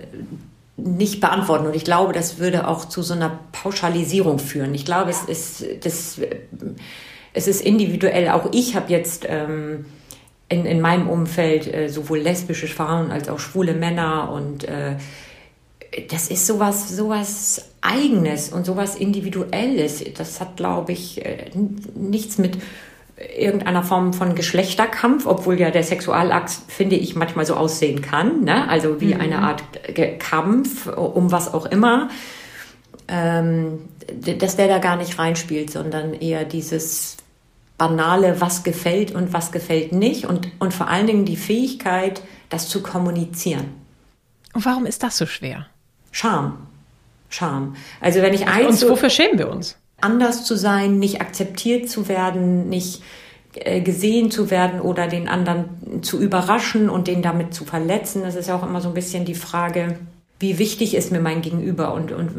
nicht 0.77 1.21
beantworten. 1.21 1.65
Und 1.65 1.75
ich 1.75 1.83
glaube, 1.83 2.13
das 2.13 2.37
würde 2.37 2.67
auch 2.67 2.85
zu 2.85 3.01
so 3.01 3.15
einer 3.15 3.39
Pauschalisierung 3.51 4.37
führen. 4.37 4.75
Ich 4.75 4.85
glaube, 4.85 5.09
es 5.09 5.23
ist, 5.23 5.85
das, 5.85 6.19
es 7.33 7.47
ist 7.47 7.61
individuell. 7.61 8.29
Auch 8.29 8.49
ich 8.51 8.75
habe 8.75 8.91
jetzt 8.91 9.25
ähm, 9.27 9.85
in, 10.49 10.65
in 10.65 10.81
meinem 10.81 11.09
Umfeld 11.09 11.73
äh, 11.73 11.89
sowohl 11.89 12.19
lesbische 12.19 12.67
Frauen 12.67 13.11
als 13.11 13.27
auch 13.29 13.39
schwule 13.39 13.73
Männer 13.73 14.29
und 14.31 14.65
äh, 14.65 14.97
das 16.09 16.27
ist 16.29 16.45
sowas, 16.47 16.89
sowas 16.89 17.69
Eigenes 17.81 18.49
und 18.49 18.65
sowas 18.65 18.95
Individuelles. 18.95 20.03
Das 20.17 20.41
hat, 20.41 20.57
glaube 20.57 20.91
ich, 20.91 21.25
äh, 21.25 21.51
nichts 21.95 22.37
mit 22.37 22.57
irgendeiner 23.37 23.83
Form 23.83 24.13
von 24.13 24.35
Geschlechterkampf, 24.35 25.25
obwohl 25.25 25.59
ja 25.59 25.71
der 25.71 25.83
Sexualakt, 25.83 26.51
finde 26.67 26.97
ich, 26.97 27.15
manchmal 27.15 27.45
so 27.45 27.55
aussehen 27.55 28.01
kann. 28.01 28.43
Ne? 28.43 28.67
Also 28.67 28.99
wie 28.99 29.13
mhm. 29.13 29.21
eine 29.21 29.39
Art 29.39 29.63
Kampf 30.19 30.87
um 30.87 31.31
was 31.31 31.53
auch 31.53 31.65
immer. 31.65 32.09
Ähm, 33.07 33.79
dass 34.39 34.55
der 34.55 34.67
da 34.67 34.79
gar 34.79 34.97
nicht 34.97 35.17
reinspielt, 35.17 35.71
sondern 35.71 36.13
eher 36.13 36.43
dieses 36.43 37.17
banale, 37.77 38.39
was 38.41 38.63
gefällt 38.63 39.11
und 39.11 39.33
was 39.33 39.51
gefällt 39.51 39.91
nicht 39.91 40.25
und, 40.25 40.49
und 40.59 40.73
vor 40.73 40.87
allen 40.87 41.07
Dingen 41.07 41.25
die 41.25 41.35
Fähigkeit, 41.35 42.21
das 42.49 42.69
zu 42.69 42.81
kommunizieren. 42.81 43.65
Und 44.53 44.65
warum 44.65 44.85
ist 44.85 45.03
das 45.03 45.17
so 45.17 45.25
schwer? 45.25 45.67
Scham. 46.15 46.67
Scham. 47.27 47.75
Also 47.99 48.21
wenn 48.21 48.33
ich 48.33 48.47
eins. 48.47 48.81
Und 48.81 48.89
wofür 48.89 49.09
schämen 49.09 49.37
wir 49.37 49.51
uns? 49.51 49.77
Anders 49.99 50.45
zu 50.45 50.55
sein, 50.55 50.97
nicht 50.97 51.19
akzeptiert 51.19 51.89
zu 51.89 52.07
werden, 52.07 52.69
nicht 52.69 53.03
äh, 53.55 53.81
gesehen 53.81 54.31
zu 54.31 54.49
werden 54.49 54.79
oder 54.79 55.07
den 55.07 55.27
anderen 55.27 56.01
zu 56.03 56.17
überraschen 56.21 56.89
und 56.89 57.07
den 57.07 57.21
damit 57.21 57.53
zu 57.53 57.65
verletzen. 57.65 58.21
Das 58.23 58.35
ist 58.35 58.47
ja 58.47 58.55
auch 58.55 58.63
immer 58.63 58.79
so 58.79 58.87
ein 58.87 58.93
bisschen 58.93 59.25
die 59.25 59.35
Frage, 59.35 59.99
wie 60.39 60.57
wichtig 60.57 60.95
ist 60.95 61.11
mir 61.11 61.19
mein 61.19 61.41
Gegenüber 61.41 61.93
und, 61.93 62.13
und 62.13 62.31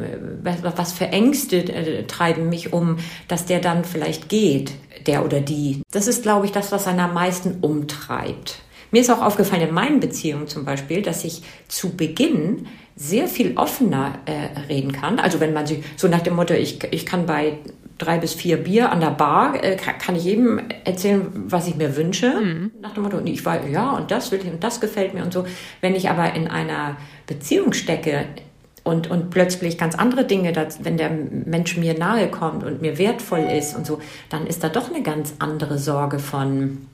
was 0.42 0.92
für 0.94 1.08
Ängste 1.08 1.58
äh, 1.58 2.06
treiben 2.06 2.48
mich 2.48 2.72
um, 2.72 2.96
dass 3.28 3.44
der 3.44 3.60
dann 3.60 3.84
vielleicht 3.84 4.30
geht, 4.30 4.72
der 5.06 5.22
oder 5.22 5.42
die. 5.42 5.82
Das 5.92 6.06
ist, 6.06 6.22
glaube 6.22 6.46
ich, 6.46 6.52
das, 6.52 6.72
was 6.72 6.86
einen 6.86 7.00
am 7.00 7.12
meisten 7.12 7.58
umtreibt. 7.60 8.62
Mir 8.90 9.02
ist 9.02 9.10
auch 9.10 9.20
aufgefallen 9.20 9.68
in 9.68 9.74
meinen 9.74 10.00
Beziehungen 10.00 10.48
zum 10.48 10.64
Beispiel, 10.64 11.02
dass 11.02 11.24
ich 11.24 11.42
zu 11.68 11.94
Beginn 11.94 12.68
sehr 12.96 13.28
viel 13.28 13.56
offener 13.56 14.18
äh, 14.24 14.58
reden 14.68 14.90
kann. 14.90 15.18
Also 15.18 15.38
wenn 15.38 15.52
man 15.52 15.66
sich 15.66 15.84
so 15.96 16.08
nach 16.08 16.22
dem 16.22 16.34
Motto, 16.34 16.54
ich, 16.54 16.82
ich 16.90 17.04
kann 17.04 17.26
bei 17.26 17.58
drei 17.98 18.18
bis 18.18 18.34
vier 18.34 18.56
Bier 18.56 18.90
an 18.90 19.00
der 19.00 19.10
Bar, 19.10 19.62
äh, 19.62 19.76
kann, 19.76 19.98
kann, 19.98 20.16
ich 20.16 20.24
jedem 20.24 20.60
erzählen, 20.84 21.26
was 21.34 21.68
ich 21.68 21.76
mir 21.76 21.96
wünsche. 21.96 22.40
Mhm. 22.40 22.70
Nach 22.80 22.94
dem 22.94 23.02
Motto, 23.02 23.18
und 23.18 23.26
ich 23.26 23.44
war, 23.44 23.66
ja, 23.68 23.92
und 23.92 24.10
das 24.10 24.32
will 24.32 24.40
ich 24.42 24.50
und 24.50 24.64
das 24.64 24.80
gefällt 24.80 25.14
mir 25.14 25.22
und 25.22 25.32
so. 25.32 25.46
Wenn 25.82 25.94
ich 25.94 26.08
aber 26.08 26.34
in 26.34 26.48
einer 26.48 26.96
Beziehung 27.26 27.74
stecke 27.74 28.24
und, 28.82 29.10
und 29.10 29.30
plötzlich 29.30 29.76
ganz 29.76 29.94
andere 29.94 30.24
Dinge, 30.24 30.52
dass, 30.52 30.84
wenn 30.84 30.96
der 30.96 31.10
Mensch 31.10 31.76
mir 31.76 31.98
nahe 31.98 32.28
kommt 32.28 32.64
und 32.64 32.80
mir 32.80 32.98
wertvoll 32.98 33.40
ist 33.40 33.76
und 33.76 33.86
so, 33.86 34.00
dann 34.30 34.46
ist 34.46 34.64
da 34.64 34.68
doch 34.68 34.90
eine 34.90 35.02
ganz 35.02 35.34
andere 35.38 35.78
Sorge 35.78 36.18
von, 36.18 36.86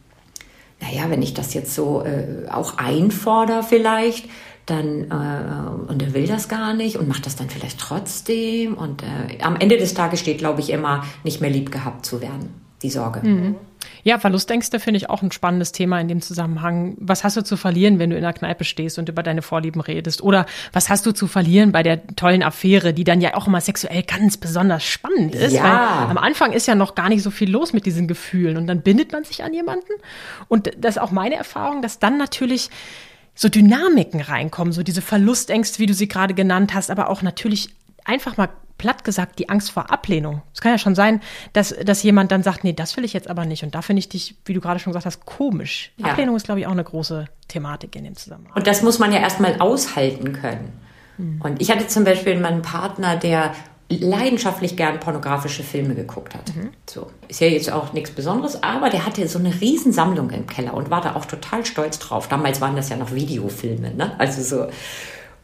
naja, 0.81 1.11
wenn 1.11 1.23
ich 1.23 1.35
das 1.35 1.55
jetzt 1.55 1.75
so 1.75 2.03
äh, 2.03 2.49
auch 2.51 2.79
einfordere 2.79 3.63
vielleicht, 3.63 4.29
dann 4.66 5.11
äh, 5.11 5.90
und 5.90 6.02
er 6.02 6.14
will 6.14 6.26
das 6.26 6.49
gar 6.49 6.75
nicht 6.75 6.97
und 6.97 7.09
macht 7.09 7.26
das 7.26 7.37
dann 7.37 7.50
vielleicht 7.50 7.78
trotzdem 7.78 8.75
und 8.75 9.02
äh, 9.02 9.42
am 9.42 9.57
Ende 9.57 9.76
des 9.76 9.95
Tages 9.95 10.21
steht, 10.21 10.38
glaube 10.38 10.61
ich, 10.61 10.71
immer 10.71 11.04
nicht 11.25 11.40
mehr 11.40 11.50
lieb 11.50 11.73
gehabt 11.73 12.07
zu 12.07 12.21
werden. 12.21 12.54
Die 12.83 12.90
Sorge. 12.90 13.21
Mhm. 13.26 13.57
Ja, 14.02 14.19
Verlustängste 14.19 14.81
finde 14.81 14.99
ich 14.99 15.09
auch 15.09 15.23
ein 15.23 15.31
spannendes 15.31 15.73
Thema 15.73 16.00
in 16.00 16.09
dem 16.09 16.21
Zusammenhang. 16.21 16.97
Was 16.99 17.23
hast 17.23 17.37
du 17.37 17.42
zu 17.42 17.57
verlieren, 17.57 17.99
wenn 17.99 18.11
du 18.11 18.16
in 18.16 18.23
der 18.23 18.33
Kneipe 18.33 18.64
stehst 18.64 18.99
und 18.99 19.09
über 19.09 19.23
deine 19.23 19.42
Vorlieben 19.42 19.81
redest? 19.81 20.23
Oder 20.23 20.47
was 20.73 20.88
hast 20.88 21.07
du 21.07 21.12
zu 21.12 21.28
verlieren 21.28 21.71
bei 21.71 21.83
der 21.83 22.07
tollen 22.16 22.42
Affäre, 22.42 22.92
die 22.92 23.04
dann 23.04 23.21
ja 23.21 23.35
auch 23.35 23.47
immer 23.47 23.61
sexuell 23.61 24.02
ganz 24.02 24.37
besonders 24.37 24.85
spannend 24.85 25.35
ist? 25.35 25.52
Ja. 25.52 25.62
Weil 25.62 26.11
am 26.11 26.19
Anfang 26.19 26.52
ist 26.52 26.66
ja 26.66 26.75
noch 26.75 26.95
gar 26.95 27.09
nicht 27.09 27.23
so 27.23 27.31
viel 27.31 27.50
los 27.50 27.73
mit 27.73 27.87
diesen 27.87 28.09
Gefühlen 28.09 28.57
und 28.57 28.66
dann 28.66 28.83
bindet 28.83 29.12
man 29.12 29.25
sich 29.25 29.45
an 29.45 29.54
jemanden. 29.54 29.92
Und 30.49 30.71
das 30.78 30.97
ist 30.97 31.02
auch 31.02 31.12
meine 31.12 31.37
Erfahrung, 31.37 31.83
dass 31.83 31.99
dann 32.00 32.19
natürlich 32.19 32.71
so 33.35 33.49
Dynamiken 33.49 34.21
reinkommen, 34.21 34.73
so 34.73 34.83
diese 34.83 35.03
Verlustängste, 35.03 35.79
wie 35.79 35.87
du 35.87 35.95
sie 35.95 36.09
gerade 36.09 36.35
genannt 36.35 36.75
hast, 36.75 36.91
aber 36.91 37.09
auch 37.09 37.23
natürlich 37.23 37.71
einfach 38.05 38.37
mal 38.37 38.49
platt 38.79 39.05
gesagt 39.05 39.39
die 39.39 39.49
Angst 39.49 39.71
vor 39.71 39.93
Ablehnung. 39.93 40.43
Es 40.53 40.61
kann 40.61 40.73
ja 40.73 40.79
schon 40.79 40.97
sein, 40.97 41.21
dass, 41.53 41.75
dass 41.85 42.03
jemand 42.03 42.33
dann 42.33 42.43
sagt, 42.43 42.65
nee, 42.65 42.73
das 42.73 42.97
will 42.97 43.05
ich 43.05 43.12
jetzt 43.12 43.31
aber 43.31 43.45
nicht. 43.45 43.62
Und 43.62 43.77
da 43.77 43.83
finde 43.83 44.01
ich 44.01 44.09
dich, 44.09 44.35
wie 44.45 44.55
du 44.55 44.61
gerade 44.61 44.81
schon 44.81 44.93
gesagt 44.93 45.07
hast, 45.07 45.25
komisch. 45.25 45.93
Ja. 45.99 46.07
Ablehnung 46.07 46.35
ist, 46.35 46.47
glaube 46.47 46.61
ich, 46.61 46.67
auch 46.67 46.73
eine 46.73 46.83
große 46.83 47.27
Thematik 47.47 47.95
in 47.95 48.03
dem 48.03 48.17
Zusammenhang. 48.17 48.53
Und 48.55 48.67
das 48.67 48.83
muss 48.83 48.99
man 48.99 49.12
ja 49.12 49.21
erstmal 49.21 49.61
aushalten 49.61 50.33
können. 50.33 50.73
Hm. 51.17 51.41
Und 51.43 51.62
ich 51.62 51.71
hatte 51.71 51.87
zum 51.87 52.03
Beispiel 52.03 52.39
meinen 52.41 52.62
Partner, 52.62 53.17
der 53.17 53.55
leidenschaftlich 53.99 54.77
gern 54.77 55.01
pornografische 55.01 55.63
Filme 55.63 55.95
geguckt 55.95 56.35
hat. 56.35 56.55
Mhm. 56.55 56.71
So. 56.89 57.09
Ist 57.29 57.41
ja 57.41 57.49
jetzt 57.49 57.71
auch 57.73 57.93
nichts 57.93 58.11
Besonderes, 58.11 58.63
aber 58.63 58.91
der 58.91 59.07
hatte 59.07 59.27
so 59.29 59.39
eine 59.39 59.61
Riesensammlung 59.61 60.31
im 60.31 60.47
Keller 60.47 60.75
und 60.75 60.91
war 60.91 61.01
da 61.01 61.15
auch 61.17 61.25
total 61.25 61.65
stolz 61.65 61.99
drauf. 61.99 62.29
Damals 62.29 62.61
waren 62.61 62.77
das 62.77 62.89
ja 62.89 62.97
noch 62.97 63.15
Videofilme, 63.15 63.95
ne? 63.95 64.19
Also 64.19 64.43
so. 64.43 64.69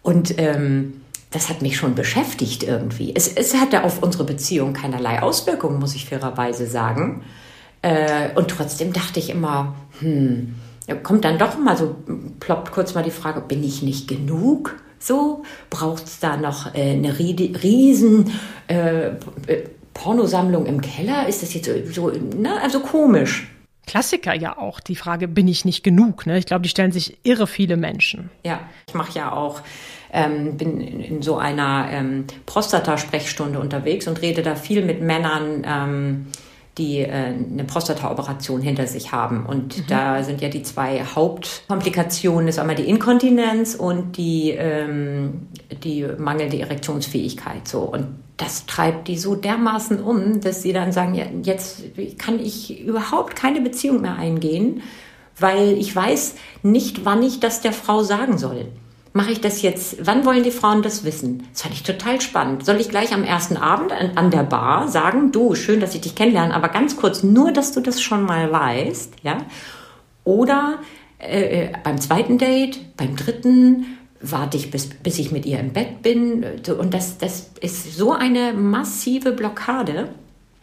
Und 0.03 0.39
ähm, 0.39 1.03
das 1.31 1.49
hat 1.49 1.63
mich 1.63 1.77
schon 1.77 1.95
beschäftigt 1.95 2.63
irgendwie. 2.63 3.15
Es, 3.15 3.29
es 3.29 3.55
hatte 3.55 3.85
auf 3.85 4.03
unsere 4.03 4.25
Beziehung 4.25 4.73
keinerlei 4.73 5.23
Auswirkungen, 5.23 5.79
muss 5.79 5.95
ich 5.95 6.09
fairerweise 6.09 6.67
sagen. 6.67 7.23
Äh, 7.83 8.31
und 8.35 8.49
trotzdem 8.49 8.93
dachte 8.93 9.19
ich 9.19 9.31
immer, 9.31 9.75
hm, 10.01 10.55
kommt 11.03 11.25
dann 11.25 11.39
doch 11.39 11.59
mal 11.59 11.77
so, 11.77 11.97
ploppt 12.41 12.73
kurz 12.73 12.95
mal 12.95 13.05
die 13.05 13.11
Frage, 13.11 13.41
bin 13.41 13.63
ich 13.63 13.83
nicht 13.83 14.09
genug? 14.09 14.77
So 14.99 15.45
braucht 15.71 16.05
es 16.05 16.19
da 16.21 16.37
noch 16.37 16.75
äh, 16.75 16.93
eine 16.93 17.19
riesen 17.19 18.33
äh, 18.67 19.11
Pornosammlung 19.95 20.67
im 20.67 20.81
Keller? 20.81 21.29
Ist 21.29 21.43
das 21.43 21.55
jetzt 21.55 21.95
so, 21.95 22.11
ne? 22.11 22.61
also 22.63 22.81
komisch? 22.81 23.49
Klassiker 23.87 24.35
ja 24.35 24.59
auch, 24.59 24.81
die 24.81 24.97
Frage, 24.97 25.29
bin 25.29 25.49
ich 25.49 25.65
nicht 25.65 25.83
genug? 25.83 26.27
Ne? 26.27 26.39
Ich 26.39 26.47
glaube, 26.47 26.63
die 26.63 26.69
stellen 26.69 26.93
sich 26.93 27.19
irre 27.23 27.47
viele 27.47 27.77
Menschen. 27.77 28.31
Ja, 28.45 28.61
ich 28.87 28.95
mache 28.95 29.19
ja 29.19 29.33
auch, 29.33 29.63
ähm, 30.13 30.59
bin 30.59 30.81
in, 30.81 31.01
in, 31.01 31.23
so 31.23 31.39
einer 31.39 31.89
ähm, 31.91 32.27
Prostata-Sprechstunde 32.45 33.59
unterwegs 33.59 34.07
und 34.07 34.21
rede 34.21 34.43
da 34.43 34.57
viel 34.57 34.85
mit 34.85 35.01
Männern, 35.01 35.65
ähm, 35.67 36.27
die 36.79 37.01
äh, 37.01 37.09
eine 37.11 37.65
Prostata-Operation 37.65 38.63
hinter 38.63 38.87
sich 38.87 39.13
haben. 39.13 39.45
Und 39.45 39.79
mhm. 39.79 39.83
da 39.89 40.23
sind 40.23 40.41
ja 40.41 40.49
die 40.49 40.63
zwei 40.63 41.05
Hauptkomplikationen, 41.05 42.47
das 42.47 42.57
ist 42.57 42.61
einmal 42.61 42.77
die 42.77 42.89
Inkontinenz 42.89 43.75
und 43.75 44.17
die, 44.17 44.51
ähm, 44.51 45.49
die 45.83 46.07
mangelnde 46.19 46.61
Erektionsfähigkeit. 46.61 47.67
So. 47.67 47.81
Und 47.81 48.07
das 48.37 48.67
treibt 48.67 49.09
die 49.09 49.19
so 49.19 49.35
dermaßen 49.35 50.03
um, 50.03 50.41
dass 50.41 50.63
sie 50.63 50.73
dann 50.73 50.93
sagen, 50.93 51.15
ja, 51.15 51.27
jetzt 51.43 51.83
kann 52.19 52.39
ich 52.39 52.81
überhaupt 52.81 53.35
keine 53.35 53.61
Beziehung 53.61 54.01
mehr 54.01 54.15
eingehen, 54.17 54.83
weil 55.39 55.73
ich 55.73 55.95
weiß 55.95 56.37
nicht, 56.63 57.05
wann 57.05 57.23
ich 57.23 57.41
das 57.41 57.61
der 57.61 57.73
Frau 57.73 58.03
sagen 58.03 58.39
soll 58.39 58.69
mache 59.13 59.33
ich 59.33 59.41
das 59.41 59.63
jetzt, 59.63 60.07
wann 60.07 60.25
wollen 60.25 60.43
die 60.43 60.51
Frauen 60.51 60.83
das 60.83 61.05
wissen? 61.05 61.45
Das 61.53 61.63
fand 61.63 61.75
ich 61.75 61.83
total 61.83 62.21
spannend. 62.21 62.65
Soll 62.65 62.81
ich 62.81 62.89
gleich 62.89 63.13
am 63.13 63.25
ersten 63.25 63.57
Abend 63.57 63.93
an, 63.93 64.31
der 64.31 64.43
Bar 64.43 64.89
sagen, 64.89 65.33
du, 65.33 65.55
schön, 65.55 65.81
dass 65.81 65.95
ich 65.95 66.03
dich 66.03 66.15
kennenlerne, 66.15 66.55
aber 66.55 66.69
ganz 66.69 66.97
kurz, 66.97 67.23
nur, 67.23 67.53
dass 67.53 67.73
du 67.73 67.81
das 67.81 68.01
schon 68.01 68.25
mal 68.25 68.51
weißt, 68.53 69.15
ja? 69.23 69.39
Oder 70.25 70.79
äh, 71.19 71.65
äh 71.65 71.73
beim 71.83 71.99
zweiten 72.01 72.39
Date, 72.39 72.97
beim 72.97 73.17
dritten, 73.17 73.99
warte 74.21 74.57
ich, 74.57 74.71
bis, 74.71 74.89
bis 74.89 75.19
ich 75.19 75.33
mit 75.33 75.47
ihr 75.47 75.59
im 75.59 75.73
Bett 75.73 76.03
bin. 76.03 76.45
Und 76.79 76.95
das, 76.95 77.19
das 77.19 77.51
ist 77.61 77.97
so 77.97 78.13
eine 78.13 78.53
massive 78.53 79.33
Blockade, 79.33 80.11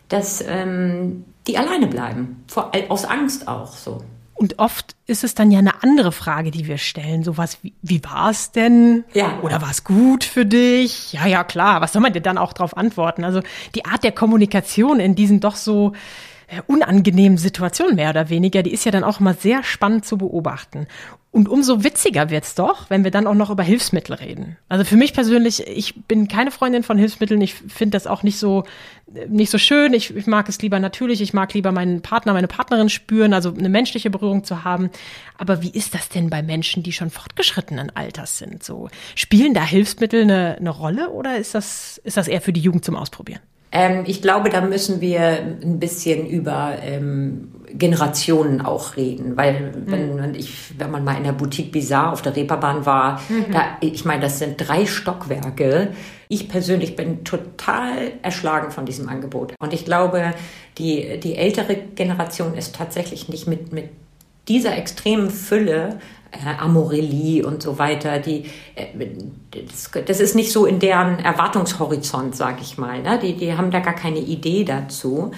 dass 0.10 0.44
ähm, 0.48 1.25
die 1.48 1.58
alleine 1.58 1.88
bleiben. 1.88 2.44
Vor, 2.48 2.72
aus 2.90 3.06
Angst 3.06 3.48
auch 3.48 3.75
so. 3.75 4.02
Und 4.38 4.60
oft 4.60 4.98
ist 5.08 5.24
es 5.24 5.34
dann 5.34 5.50
ja 5.50 5.60
eine 5.60 5.82
andere 5.82 6.12
Frage, 6.12 6.51
die 6.51 6.68
wir 6.68 6.77
stellen. 6.77 7.24
Sowas 7.24 7.60
wie, 7.62 7.74
wie 7.82 8.04
war 8.04 8.30
es 8.30 8.51
denn? 8.51 9.06
Ja. 9.13 9.39
Oder 9.42 9.62
war 9.62 9.72
es 9.72 9.86
gut 9.86 10.25
für 10.25 10.46
dich? 10.46 11.13
Ja, 11.13 11.25
ja, 11.25 11.46
klar. 11.46 11.80
Was 11.80 11.94
soll 11.94 12.01
man 12.01 12.12
dir 12.12 12.22
dann 12.22 12.38
auch 12.38 12.51
darauf 12.51 12.75
antworten? 12.75 13.24
Also 13.24 13.42
die 13.75 13.86
Art 13.86 14.04
der 14.04 14.12
Kommunikation 14.12 15.00
in 15.00 15.15
diesen 15.15 15.39
doch 15.39 15.56
so 15.56 15.94
unangenehmen 16.68 17.38
Situationen 17.38 17.96
mehr 17.96 18.10
oder 18.10 18.30
weniger, 18.30 18.64
die 18.64 18.74
ist 18.74 18.86
ja 18.86 18.92
dann 18.92 19.04
auch 19.04 19.20
immer 19.20 19.34
sehr 19.34 19.64
spannend 19.64 20.06
zu 20.06 20.18
beobachten. 20.18 20.88
Und 21.36 21.50
umso 21.50 21.84
witziger 21.84 22.30
wird's 22.30 22.56
doch, 22.56 22.90
wenn 22.90 23.04
wir 23.04 23.12
dann 23.12 23.28
auch 23.28 23.34
noch 23.34 23.50
über 23.50 23.62
Hilfsmittel 23.62 24.16
reden. 24.16 24.56
Also 24.70 24.86
für 24.86 24.96
mich 24.96 25.14
persönlich, 25.14 25.68
ich 25.68 25.94
bin 26.06 26.30
keine 26.30 26.50
Freundin 26.50 26.82
von 26.82 26.98
Hilfsmitteln. 26.98 27.42
Ich 27.42 27.56
finde 27.56 27.98
das 27.98 28.08
auch 28.08 28.24
nicht 28.24 28.40
so, 28.40 28.64
nicht 29.28 29.52
so 29.52 29.58
schön. 29.58 29.94
Ich, 29.94 30.16
ich 30.16 30.28
mag 30.28 30.48
es 30.48 30.62
lieber 30.62 30.80
natürlich. 30.80 31.20
Ich 31.20 31.34
mag 31.34 31.54
lieber 31.54 31.74
meinen 31.74 32.02
Partner, 32.02 32.32
meine 32.32 32.48
Partnerin 32.48 32.88
spüren, 32.88 33.34
also 33.34 33.54
eine 33.54 33.68
menschliche 33.68 34.10
Berührung 34.10 34.46
zu 34.46 34.64
haben. 34.64 34.90
Aber 35.38 35.62
wie 35.62 35.72
ist 35.72 35.94
das 35.94 36.08
denn 36.08 36.30
bei 36.30 36.42
Menschen, 36.42 36.84
die 36.84 36.94
schon 36.94 37.10
fortgeschrittenen 37.10 37.94
Alters 37.94 38.38
sind? 38.38 38.64
So, 38.64 38.88
spielen 39.16 39.54
da 39.54 39.66
Hilfsmittel 39.66 40.22
eine, 40.22 40.56
eine 40.58 40.70
Rolle 40.70 41.10
oder 41.10 41.36
ist 41.38 41.54
das, 41.54 42.00
ist 42.06 42.16
das 42.16 42.30
eher 42.30 42.40
für 42.40 42.54
die 42.54 42.62
Jugend 42.62 42.86
zum 42.86 42.96
Ausprobieren? 42.96 43.42
Ähm, 43.75 44.03
ich 44.08 44.22
glaube, 44.22 44.50
da 44.50 44.62
müssen 44.62 45.01
wir 45.01 45.20
ein 45.62 45.79
bisschen 45.79 46.25
über 46.25 46.77
ähm, 46.82 47.51
Generationen 47.74 48.62
auch 48.62 48.96
reden, 48.96 49.36
weil 49.36 49.74
wenn, 49.86 50.17
wenn, 50.17 50.34
ich, 50.34 50.79
wenn 50.79 50.91
man 50.91 51.03
mal 51.03 51.17
in 51.17 51.25
der 51.25 51.34
Boutique 51.34 51.74
Bizarre 51.74 52.13
auf 52.13 52.22
der 52.22 52.34
Reeperbahn 52.34 52.86
war, 52.86 53.20
mhm. 53.27 53.51
da, 53.51 53.77
ich 53.82 54.05
meine, 54.05 54.22
das 54.22 54.39
sind 54.39 54.55
drei 54.58 54.86
Stockwerke. 54.86 55.89
Ich 56.29 56.48
persönlich 56.48 56.96
bin 56.96 57.25
total 57.25 58.13
erschlagen 58.22 58.72
von 58.72 58.86
diesem 58.86 59.10
Angebot. 59.10 59.53
Und 59.60 59.74
ich 59.74 59.84
glaube, 59.84 60.34
die, 60.77 61.20
die 61.20 61.36
ältere 61.36 61.75
Generation 61.75 62.53
ist 62.55 62.77
tatsächlich 62.77 63.27
nicht 63.27 63.46
mit, 63.46 63.74
mit 63.74 63.89
dieser 64.48 64.77
extremen 64.77 65.29
Fülle 65.29 66.00
äh, 66.36 66.62
Amorelli 66.62 67.44
und 67.44 67.63
so 67.63 67.77
weiter, 67.77 68.20
die, 68.20 68.46
äh, 68.75 68.86
das, 69.51 69.92
das, 70.06 70.20
ist 70.20 70.36
nicht 70.36 70.51
so 70.51 70.65
in 70.65 70.80
deren 70.80 71.20
Erwartungshorizont, 71.20 72.36
sag 72.36 72.62
ich 72.62 72.77
mal. 72.77 73.01
Ne? 73.01 73.20
Die, 73.20 73.36
die 73.36 73.56
haben 73.56 73.72
da 73.72 73.80
gar 73.80 73.96
keine 73.96 74.20
Idee 74.20 74.63
dazu. 74.63 75.32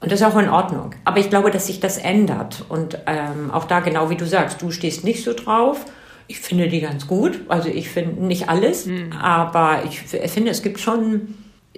Und 0.00 0.10
das 0.10 0.20
ist 0.20 0.26
auch 0.26 0.38
in 0.38 0.48
Ordnung. 0.48 0.90
Aber 1.04 1.18
ich 1.18 1.30
glaube, 1.30 1.50
dass 1.50 1.68
sich 1.68 1.78
das 1.78 1.96
ändert. 1.96 2.64
Und 2.68 2.98
ähm, 3.06 3.50
auch 3.52 3.64
da 3.64 3.80
genau 3.80 4.10
wie 4.10 4.16
du 4.16 4.26
sagst, 4.26 4.60
du 4.60 4.70
stehst 4.70 5.04
nicht 5.04 5.22
so 5.22 5.32
drauf. 5.32 5.84
Ich 6.26 6.40
finde 6.40 6.68
die 6.68 6.80
ganz 6.80 7.06
gut. 7.06 7.40
Also 7.48 7.68
ich 7.68 7.88
finde 7.88 8.24
nicht 8.24 8.48
alles, 8.48 8.86
mhm. 8.86 9.12
aber 9.12 9.84
ich 9.84 10.00
finde, 10.00 10.50
es 10.50 10.62
gibt 10.62 10.80
schon 10.80 11.34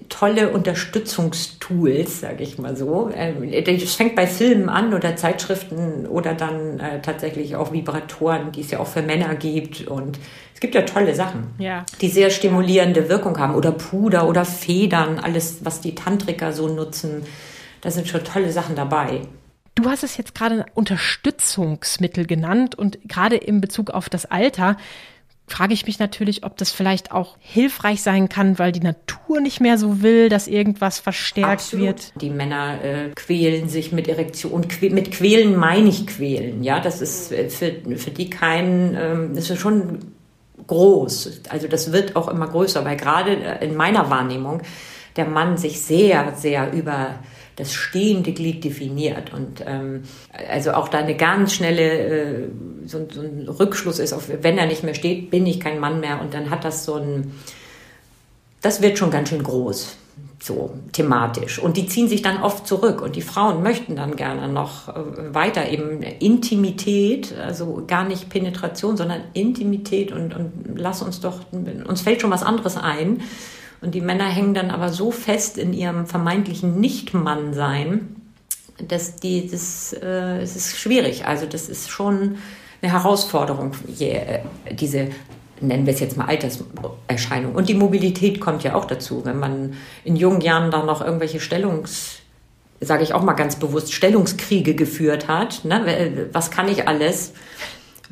tolle 0.08 0.50
Unterstützungstools, 0.50 2.20
sage 2.20 2.42
ich 2.42 2.58
mal 2.58 2.76
so. 2.76 3.11
Ähm, 3.14 3.50
das 3.64 3.94
fängt 3.94 4.14
bei 4.14 4.26
Filmen 4.26 4.68
an 4.68 4.94
oder 4.94 5.16
Zeitschriften 5.16 6.06
oder 6.06 6.34
dann 6.34 6.78
äh, 6.80 7.00
tatsächlich 7.00 7.56
auch 7.56 7.73
Vibratoren, 7.73 8.52
die 8.52 8.61
es 8.61 8.70
ja 8.70 8.80
auch 8.80 8.87
für 8.87 9.02
Männer 9.02 9.34
gibt. 9.34 9.87
Und 9.87 10.18
es 10.54 10.61
gibt 10.61 10.75
ja 10.75 10.82
tolle 10.82 11.14
Sachen, 11.14 11.49
ja. 11.58 11.84
die 12.00 12.08
sehr 12.08 12.30
stimulierende 12.30 13.08
Wirkung 13.08 13.38
haben. 13.38 13.54
Oder 13.54 13.73
Puder 13.73 14.28
oder 14.28 14.44
Federn, 14.44 15.18
alles, 15.18 15.64
was 15.64 15.80
die 15.80 15.94
Tantriker 15.94 16.52
so 16.52 16.68
nutzen. 16.68 17.23
Da 17.80 17.90
sind 17.90 18.08
schon 18.08 18.25
tolle 18.25 18.52
Sachen 18.52 18.76
dabei. 18.76 19.23
Du 19.75 19.90
hast 19.90 20.04
es 20.04 20.16
jetzt 20.16 20.34
gerade 20.37 20.66
Unterstützungsmittel 20.75 22.26
genannt 22.26 22.76
und 22.76 22.99
gerade 23.08 23.37
in 23.37 23.61
Bezug 23.61 23.90
auf 23.90 24.08
das 24.08 24.25
Alter 24.25 24.76
frage 25.47 25.75
ich 25.75 25.87
mich 25.87 25.99
natürlich, 25.99 26.45
ob 26.45 26.57
das 26.57 26.71
vielleicht 26.71 27.13
auch 27.13 27.37
hilfreich 27.39 28.03
sein 28.03 28.29
kann, 28.29 28.59
weil 28.59 28.73
die 28.73 28.81
Natur 28.81 29.41
nicht 29.41 29.61
mehr 29.61 29.79
so 29.79 30.03
will, 30.03 30.29
dass 30.29 30.49
irgendwas 30.49 30.99
verstärkt 30.99 31.53
Absolut. 31.53 31.87
wird. 31.87 32.13
Die 32.21 32.31
Männer 32.31 32.83
äh, 32.83 33.11
quälen 33.15 33.69
sich 33.69 33.93
mit 33.93 34.09
Erektion. 34.09 34.67
Que 34.69 34.91
mit 34.91 35.13
quälen 35.13 35.57
meine 35.57 35.89
ich 35.89 36.07
quälen. 36.07 36.63
Ja, 36.63 36.81
das 36.81 37.03
ist 37.03 37.31
äh, 37.33 37.51
für, 37.51 37.73
für 37.97 38.11
die 38.11 38.31
kein, 38.31 38.97
ähm, 38.99 39.35
das 39.35 39.51
ist 39.51 39.61
schon 39.61 39.99
groß. 40.67 41.43
Also 41.51 41.69
das 41.69 41.93
wird 41.93 42.17
auch 42.17 42.29
immer 42.29 42.49
größer, 42.49 42.85
weil 42.85 42.97
gerade 42.97 43.33
in 43.61 43.77
meiner 43.77 44.09
Wahrnehmung 44.11 44.63
der 45.17 45.27
Mann 45.27 45.57
sich 45.57 45.81
sehr, 45.81 46.33
sehr 46.35 46.73
über 46.73 47.17
das 47.56 47.73
stehende 47.73 48.32
Glied 48.32 48.64
definiert. 48.64 49.32
Und 49.32 49.62
ähm, 49.66 50.02
also 50.49 50.73
auch 50.73 50.88
da 50.88 50.99
eine 50.99 51.16
ganz 51.16 51.54
schnelle, 51.54 51.82
äh, 51.82 52.49
so, 52.87 53.06
so 53.11 53.20
ein 53.20 53.49
Rückschluss 53.49 53.99
ist, 53.99 54.12
auf, 54.12 54.28
wenn 54.28 54.58
er 54.58 54.66
nicht 54.66 54.82
mehr 54.82 54.94
steht, 54.94 55.30
bin 55.30 55.46
ich 55.46 55.61
kein 55.61 55.78
Mann 55.78 56.00
mehr. 56.00 56.20
Und 56.20 56.34
dann 56.34 56.50
hat 56.50 56.64
das 56.64 56.84
so 56.84 56.94
ein, 56.94 57.32
das 58.61 58.82
wird 58.82 58.99
schon 58.99 59.11
ganz 59.11 59.28
schön 59.28 59.42
groß 59.42 59.96
so 60.44 60.75
thematisch. 60.92 61.58
Und 61.58 61.78
die 61.78 61.87
ziehen 61.87 62.06
sich 62.06 62.20
dann 62.20 62.42
oft 62.42 62.66
zurück 62.66 63.00
und 63.00 63.16
die 63.16 63.23
Frauen 63.23 63.62
möchten 63.62 63.96
dann 63.96 64.14
gerne 64.14 64.46
noch 64.46 64.88
äh, 64.88 65.34
weiter 65.34 65.70
eben 65.70 66.02
Intimität, 66.02 67.34
also 67.38 67.84
gar 67.87 68.04
nicht 68.04 68.28
Penetration, 68.28 68.99
sondern 68.99 69.23
Intimität 69.32 70.12
und, 70.12 70.34
und 70.34 70.52
lass 70.76 71.00
uns 71.00 71.20
doch, 71.20 71.40
uns 71.52 72.02
fällt 72.02 72.20
schon 72.20 72.30
was 72.30 72.42
anderes 72.42 72.76
ein. 72.76 73.23
Und 73.81 73.95
die 73.95 74.00
Männer 74.00 74.25
hängen 74.25 74.54
dann 74.54 74.71
aber 74.71 74.90
so 74.90 75.11
fest 75.11 75.59
in 75.59 75.73
ihrem 75.73 76.07
vermeintlichen 76.07 76.81
Nicht-Mann-Sein, 76.81 78.16
dass 78.88 79.16
die, 79.16 79.49
das, 79.49 79.93
äh, 79.93 80.40
es 80.40 80.57
ist 80.57 80.76
schwierig. 80.76 81.26
Also 81.26 81.47
das 81.47 81.69
ist 81.69 81.90
schon 81.90 82.37
eine 82.83 82.93
Herausforderung, 82.93 83.73
äh, 83.99 84.40
diese 84.73 85.09
nennen 85.61 85.87
wir 85.87 85.95
es 85.95 86.00
jetzt 86.00 86.16
mal 86.16 86.26
Alterserscheinung. 86.26 87.54
Und 87.54 87.69
die 87.69 87.75
Mobilität 87.75 88.40
kommt 88.40 88.64
ja 88.64 88.75
auch 88.75 88.85
dazu. 88.85 89.25
Wenn 89.25 89.38
man 89.38 89.75
in 90.04 90.16
jungen 90.16 90.40
Jahren 90.40 90.71
dann 90.71 90.87
noch 90.87 91.00
irgendwelche 91.00 91.40
Stellungs, 91.40 92.19
sage 92.81 93.02
ich 93.02 93.14
auch 93.14 93.23
mal 93.23 93.35
ganz 93.35 93.57
bewusst, 93.57 93.93
Stellungskriege 93.93 94.75
geführt 94.75 95.28
hat, 95.28 95.64
ne? 95.64 96.28
was 96.33 96.50
kann 96.50 96.69
ich 96.69 96.88
alles? 96.88 97.33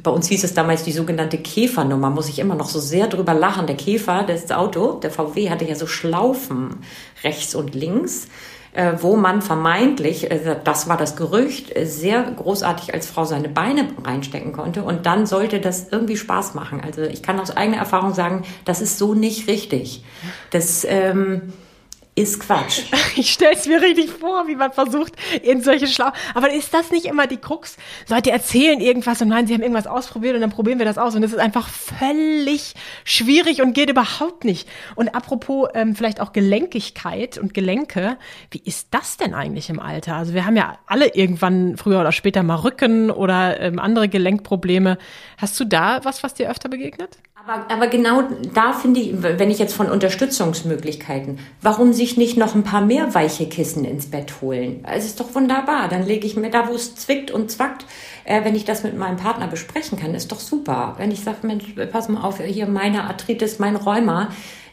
Bei 0.03 0.11
uns 0.11 0.29
hieß 0.29 0.45
es 0.45 0.55
damals 0.55 0.85
die 0.85 0.93
sogenannte 0.93 1.39
Käfernummer, 1.39 2.09
muss 2.09 2.29
ich 2.29 2.39
immer 2.39 2.55
noch 2.55 2.69
so 2.69 2.81
sehr 2.81 3.09
drüber 3.09 3.35
lachen. 3.35 3.67
Der 3.67 3.77
Käfer, 3.77 4.25
das 4.27 4.51
Auto, 4.51 4.95
der 4.95 5.11
VW 5.11 5.51
hatte 5.51 5.67
ja 5.67 5.75
so 5.75 5.87
Schlaufen 5.87 6.79
rechts 7.23 7.55
und 7.55 7.75
links, 7.75 8.29
äh, 8.73 8.95
wo 9.01 9.17
man 9.17 9.43
vermeintlich, 9.43 10.31
äh, 10.31 10.57
das 10.65 10.89
war 10.89 10.97
das 10.97 11.15
Gerücht, 11.17 11.77
äh, 11.77 11.85
sehr 11.85 12.23
großartig 12.23 12.95
als 12.95 13.07
Frau 13.07 13.27
seine 13.27 13.51
Beine 13.51 13.89
reinstecken 14.03 14.53
konnte 14.53 14.83
und 14.83 15.05
dann 15.05 15.27
sollte 15.27 15.61
das 15.61 15.89
irgendwie 15.91 16.17
Spaß 16.17 16.55
machen. 16.55 16.81
Also 16.83 17.03
ich 17.03 17.23
kann 17.23 17.39
aus 17.39 17.55
eigener 17.55 17.77
Erfahrung 17.77 18.15
sagen, 18.15 18.45
das 18.65 18.81
ist 18.81 18.99
so 18.99 19.15
nicht 19.15 19.47
richtig. 19.47 20.05
Das 20.51 20.87
ähm, 20.89 21.53
ist 22.15 22.41
Quatsch. 22.41 22.83
Ich 23.15 23.33
stelle 23.33 23.53
es 23.53 23.67
mir 23.67 23.81
richtig 23.83 24.11
vor, 24.11 24.49
wie 24.49 24.57
man 24.57 24.73
versucht, 24.73 25.13
in 25.43 25.61
solche 25.61 25.87
Schlau. 25.87 26.11
Aber 26.35 26.51
ist 26.51 26.73
das 26.73 26.91
nicht 26.91 27.05
immer 27.05 27.27
die 27.27 27.37
Krux? 27.37 27.77
Leute 28.09 28.31
erzählen 28.31 28.81
irgendwas 28.81 29.21
und 29.21 29.29
meinen, 29.29 29.47
sie 29.47 29.53
haben 29.53 29.61
irgendwas 29.61 29.87
ausprobiert 29.87 30.35
und 30.35 30.41
dann 30.41 30.51
probieren 30.51 30.79
wir 30.79 30.87
das 30.87 30.97
aus 30.97 31.15
und 31.15 31.23
es 31.23 31.33
ist 31.33 31.39
einfach 31.39 31.69
völlig 31.69 32.75
schwierig 33.05 33.61
und 33.61 33.75
geht 33.75 33.91
überhaupt 33.91 34.45
nicht. 34.45 34.67
Und 34.95 35.15
apropos 35.15 35.69
ähm, 35.75 35.95
vielleicht 35.95 36.21
auch 36.21 36.33
Gelenkigkeit 36.33 37.37
und 37.37 37.53
Gelenke, 37.53 38.17
wie 38.51 38.63
ist 38.65 38.89
das 38.93 39.19
denn 39.19 39.35
eigentlich 39.35 39.69
im 39.69 39.79
Alter? 39.79 40.17
Also 40.17 40.33
wir 40.33 40.47
haben 40.47 40.57
ja 40.57 40.79
alle 40.87 41.15
irgendwann 41.15 41.77
früher 41.77 42.01
oder 42.01 42.13
später 42.13 42.43
mal 42.43 42.57
Rücken 42.57 43.11
oder 43.11 43.61
ähm, 43.61 43.79
andere 43.79 44.09
Gelenkprobleme. 44.09 44.97
Hast 45.37 45.61
du 45.61 45.67
da 45.67 46.03
was, 46.03 46.23
was 46.23 46.33
dir 46.33 46.51
öfter 46.51 46.71
begegnet? 46.71 47.19
Aber, 47.45 47.69
aber 47.69 47.87
genau 47.89 48.23
da 48.55 48.73
finde 48.73 49.01
ich, 49.01 49.23
wenn 49.23 49.51
ich 49.51 49.59
jetzt 49.59 49.75
von 49.75 49.91
Unterstützungsmöglichkeiten, 49.91 51.41
warum 51.61 51.93
sich 51.93 52.17
nicht 52.17 52.37
noch 52.37 52.55
ein 52.55 52.63
paar 52.63 52.83
mehr 52.83 53.15
weiche 53.15 53.49
Kissen 53.49 53.85
ins 53.85 54.07
Bett 54.07 54.41
holen? 54.41 54.85
Es 54.89 55.05
ist 55.05 55.19
doch 55.19 55.35
wunderbar. 55.35 55.89
Dann 55.89 56.07
lege 56.07 56.27
ich 56.27 56.37
mir 56.37 56.51
da, 56.51 56.69
wo 56.69 56.75
es 56.75 56.95
zwickt 56.95 57.33
und 57.33 57.51
zwackt, 57.51 57.85
äh, 58.25 58.45
wenn 58.45 58.55
ich 58.55 58.65
das 58.65 58.85
mit 58.85 58.97
meinem 58.97 59.17
Partner 59.17 59.49
besprechen 59.49 59.99
kann, 59.99 60.15
ist 60.15 60.31
doch 60.31 60.39
super. 60.39 60.95
Wenn 60.99 61.11
ich 61.11 61.21
sage, 61.21 61.45
Mensch, 61.47 61.65
pass 61.91 62.09
mal 62.09 62.23
auf, 62.23 62.41
hier 62.41 62.69
meine 62.69 63.05
Arthritis, 63.05 63.59
mein 63.59 63.75
Rheuma. 63.75 64.29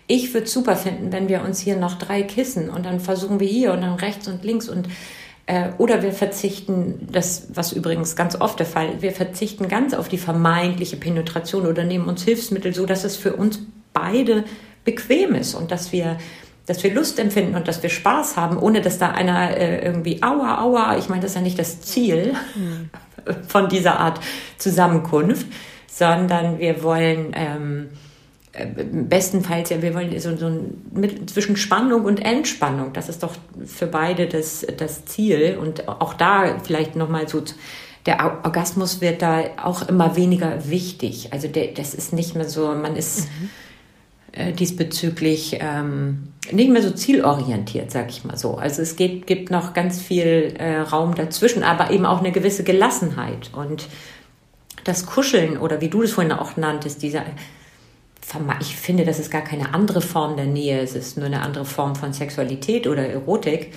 Ich 0.05 0.33
würde 0.33 0.47
super 0.47 0.75
finden, 0.75 1.11
wenn 1.11 1.29
wir 1.29 1.43
uns 1.43 1.59
hier 1.59 1.75
noch 1.75 1.97
drei 1.97 2.23
Kissen 2.23 2.69
und 2.69 2.85
dann 2.85 2.99
versuchen 2.99 3.39
wir 3.39 3.47
hier 3.47 3.73
und 3.73 3.81
dann 3.81 3.95
rechts 3.95 4.27
und 4.27 4.43
links 4.43 4.69
und 4.69 4.87
oder 5.77 6.03
wir 6.03 6.11
verzichten, 6.11 7.07
das, 7.11 7.47
was 7.53 7.71
übrigens 7.71 8.15
ganz 8.15 8.39
oft 8.39 8.59
der 8.59 8.65
Fall, 8.65 9.01
wir 9.01 9.11
verzichten 9.11 9.67
ganz 9.67 9.93
auf 9.93 10.07
die 10.07 10.17
vermeintliche 10.17 10.97
Penetration 10.97 11.65
oder 11.65 11.83
nehmen 11.83 12.05
uns 12.05 12.23
Hilfsmittel 12.23 12.73
so, 12.73 12.85
dass 12.85 13.03
es 13.03 13.17
für 13.17 13.33
uns 13.33 13.59
beide 13.93 14.43
bequem 14.85 15.35
ist 15.35 15.55
und 15.55 15.71
dass 15.71 15.91
wir 15.91 16.17
dass 16.65 16.83
wir 16.83 16.93
Lust 16.93 17.17
empfinden 17.17 17.55
und 17.55 17.67
dass 17.67 17.81
wir 17.81 17.89
Spaß 17.89 18.37
haben, 18.37 18.55
ohne 18.59 18.81
dass 18.81 18.99
da 18.99 19.09
einer 19.09 19.57
äh, 19.57 19.83
irgendwie 19.83 20.21
aua, 20.21 20.61
aua, 20.61 20.97
ich 20.99 21.09
meine, 21.09 21.23
das 21.23 21.31
ist 21.31 21.35
ja 21.35 21.41
nicht 21.41 21.57
das 21.57 21.81
Ziel 21.81 22.35
mhm. 22.53 22.91
von 23.47 23.69
dieser 23.69 23.99
Art 23.99 24.19
Zusammenkunft, 24.59 25.47
sondern 25.87 26.59
wir 26.59 26.83
wollen 26.83 27.31
ähm, 27.33 27.89
äh, 27.89 28.08
bestenfalls 28.51 29.69
ja, 29.69 29.81
wir 29.81 29.93
wollen 29.93 30.17
so, 30.19 30.35
so 30.35 30.47
ein 30.47 31.27
zwischen 31.27 31.55
Spannung 31.55 32.05
und 32.05 32.17
Entspannung. 32.17 32.93
Das 32.93 33.07
ist 33.07 33.21
doch 33.23 33.35
für 33.65 33.85
beide 33.85 34.27
das, 34.27 34.65
das 34.77 35.05
Ziel. 35.05 35.57
Und 35.61 35.87
auch 35.87 36.13
da 36.13 36.57
vielleicht 36.63 36.95
nochmal 36.95 37.27
so, 37.27 37.43
der 38.05 38.39
Orgasmus 38.43 39.01
wird 39.01 39.21
da 39.21 39.43
auch 39.63 39.87
immer 39.87 40.15
weniger 40.15 40.69
wichtig. 40.69 41.31
Also 41.31 41.47
der, 41.47 41.67
das 41.67 41.93
ist 41.93 42.11
nicht 42.11 42.35
mehr 42.35 42.49
so, 42.49 42.73
man 42.73 42.95
ist 42.95 43.27
mhm. 43.27 43.49
äh, 44.31 44.51
diesbezüglich 44.51 45.57
ähm, 45.59 46.29
nicht 46.51 46.71
mehr 46.71 46.81
so 46.81 46.89
zielorientiert, 46.89 47.91
sag 47.91 48.09
ich 48.09 48.25
mal 48.25 48.37
so. 48.37 48.55
Also 48.55 48.81
es 48.81 48.95
geht, 48.95 49.27
gibt 49.27 49.51
noch 49.51 49.75
ganz 49.75 50.01
viel 50.01 50.55
äh, 50.57 50.79
Raum 50.79 51.13
dazwischen, 51.13 51.61
aber 51.61 51.91
eben 51.91 52.07
auch 52.07 52.19
eine 52.19 52.31
gewisse 52.31 52.63
Gelassenheit. 52.63 53.51
Und 53.53 53.87
das 54.85 55.05
Kuscheln 55.05 55.57
oder 55.57 55.81
wie 55.81 55.89
du 55.89 56.01
das 56.01 56.13
vorhin 56.13 56.31
auch 56.31 56.57
nanntest, 56.57 57.03
dieser 57.03 57.25
ich 58.61 58.75
finde, 58.75 59.05
das 59.05 59.19
ist 59.19 59.31
gar 59.31 59.41
keine 59.41 59.73
andere 59.73 60.01
Form 60.01 60.35
der 60.35 60.45
Nähe, 60.45 60.81
es 60.81 60.95
ist 60.95 61.17
nur 61.17 61.25
eine 61.25 61.41
andere 61.41 61.65
Form 61.65 61.95
von 61.95 62.13
Sexualität 62.13 62.87
oder 62.87 63.07
Erotik, 63.07 63.73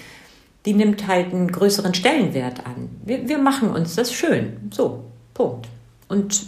die 0.67 0.75
nimmt 0.75 1.07
halt 1.07 1.33
einen 1.33 1.51
größeren 1.51 1.95
Stellenwert 1.95 2.65
an. 2.67 2.91
Wir, 3.05 3.29
wir 3.29 3.39
machen 3.39 3.71
uns 3.71 3.95
das 3.95 4.13
schön. 4.13 4.71
So, 4.71 5.05
Punkt. 5.35 5.69
Und 6.09 6.47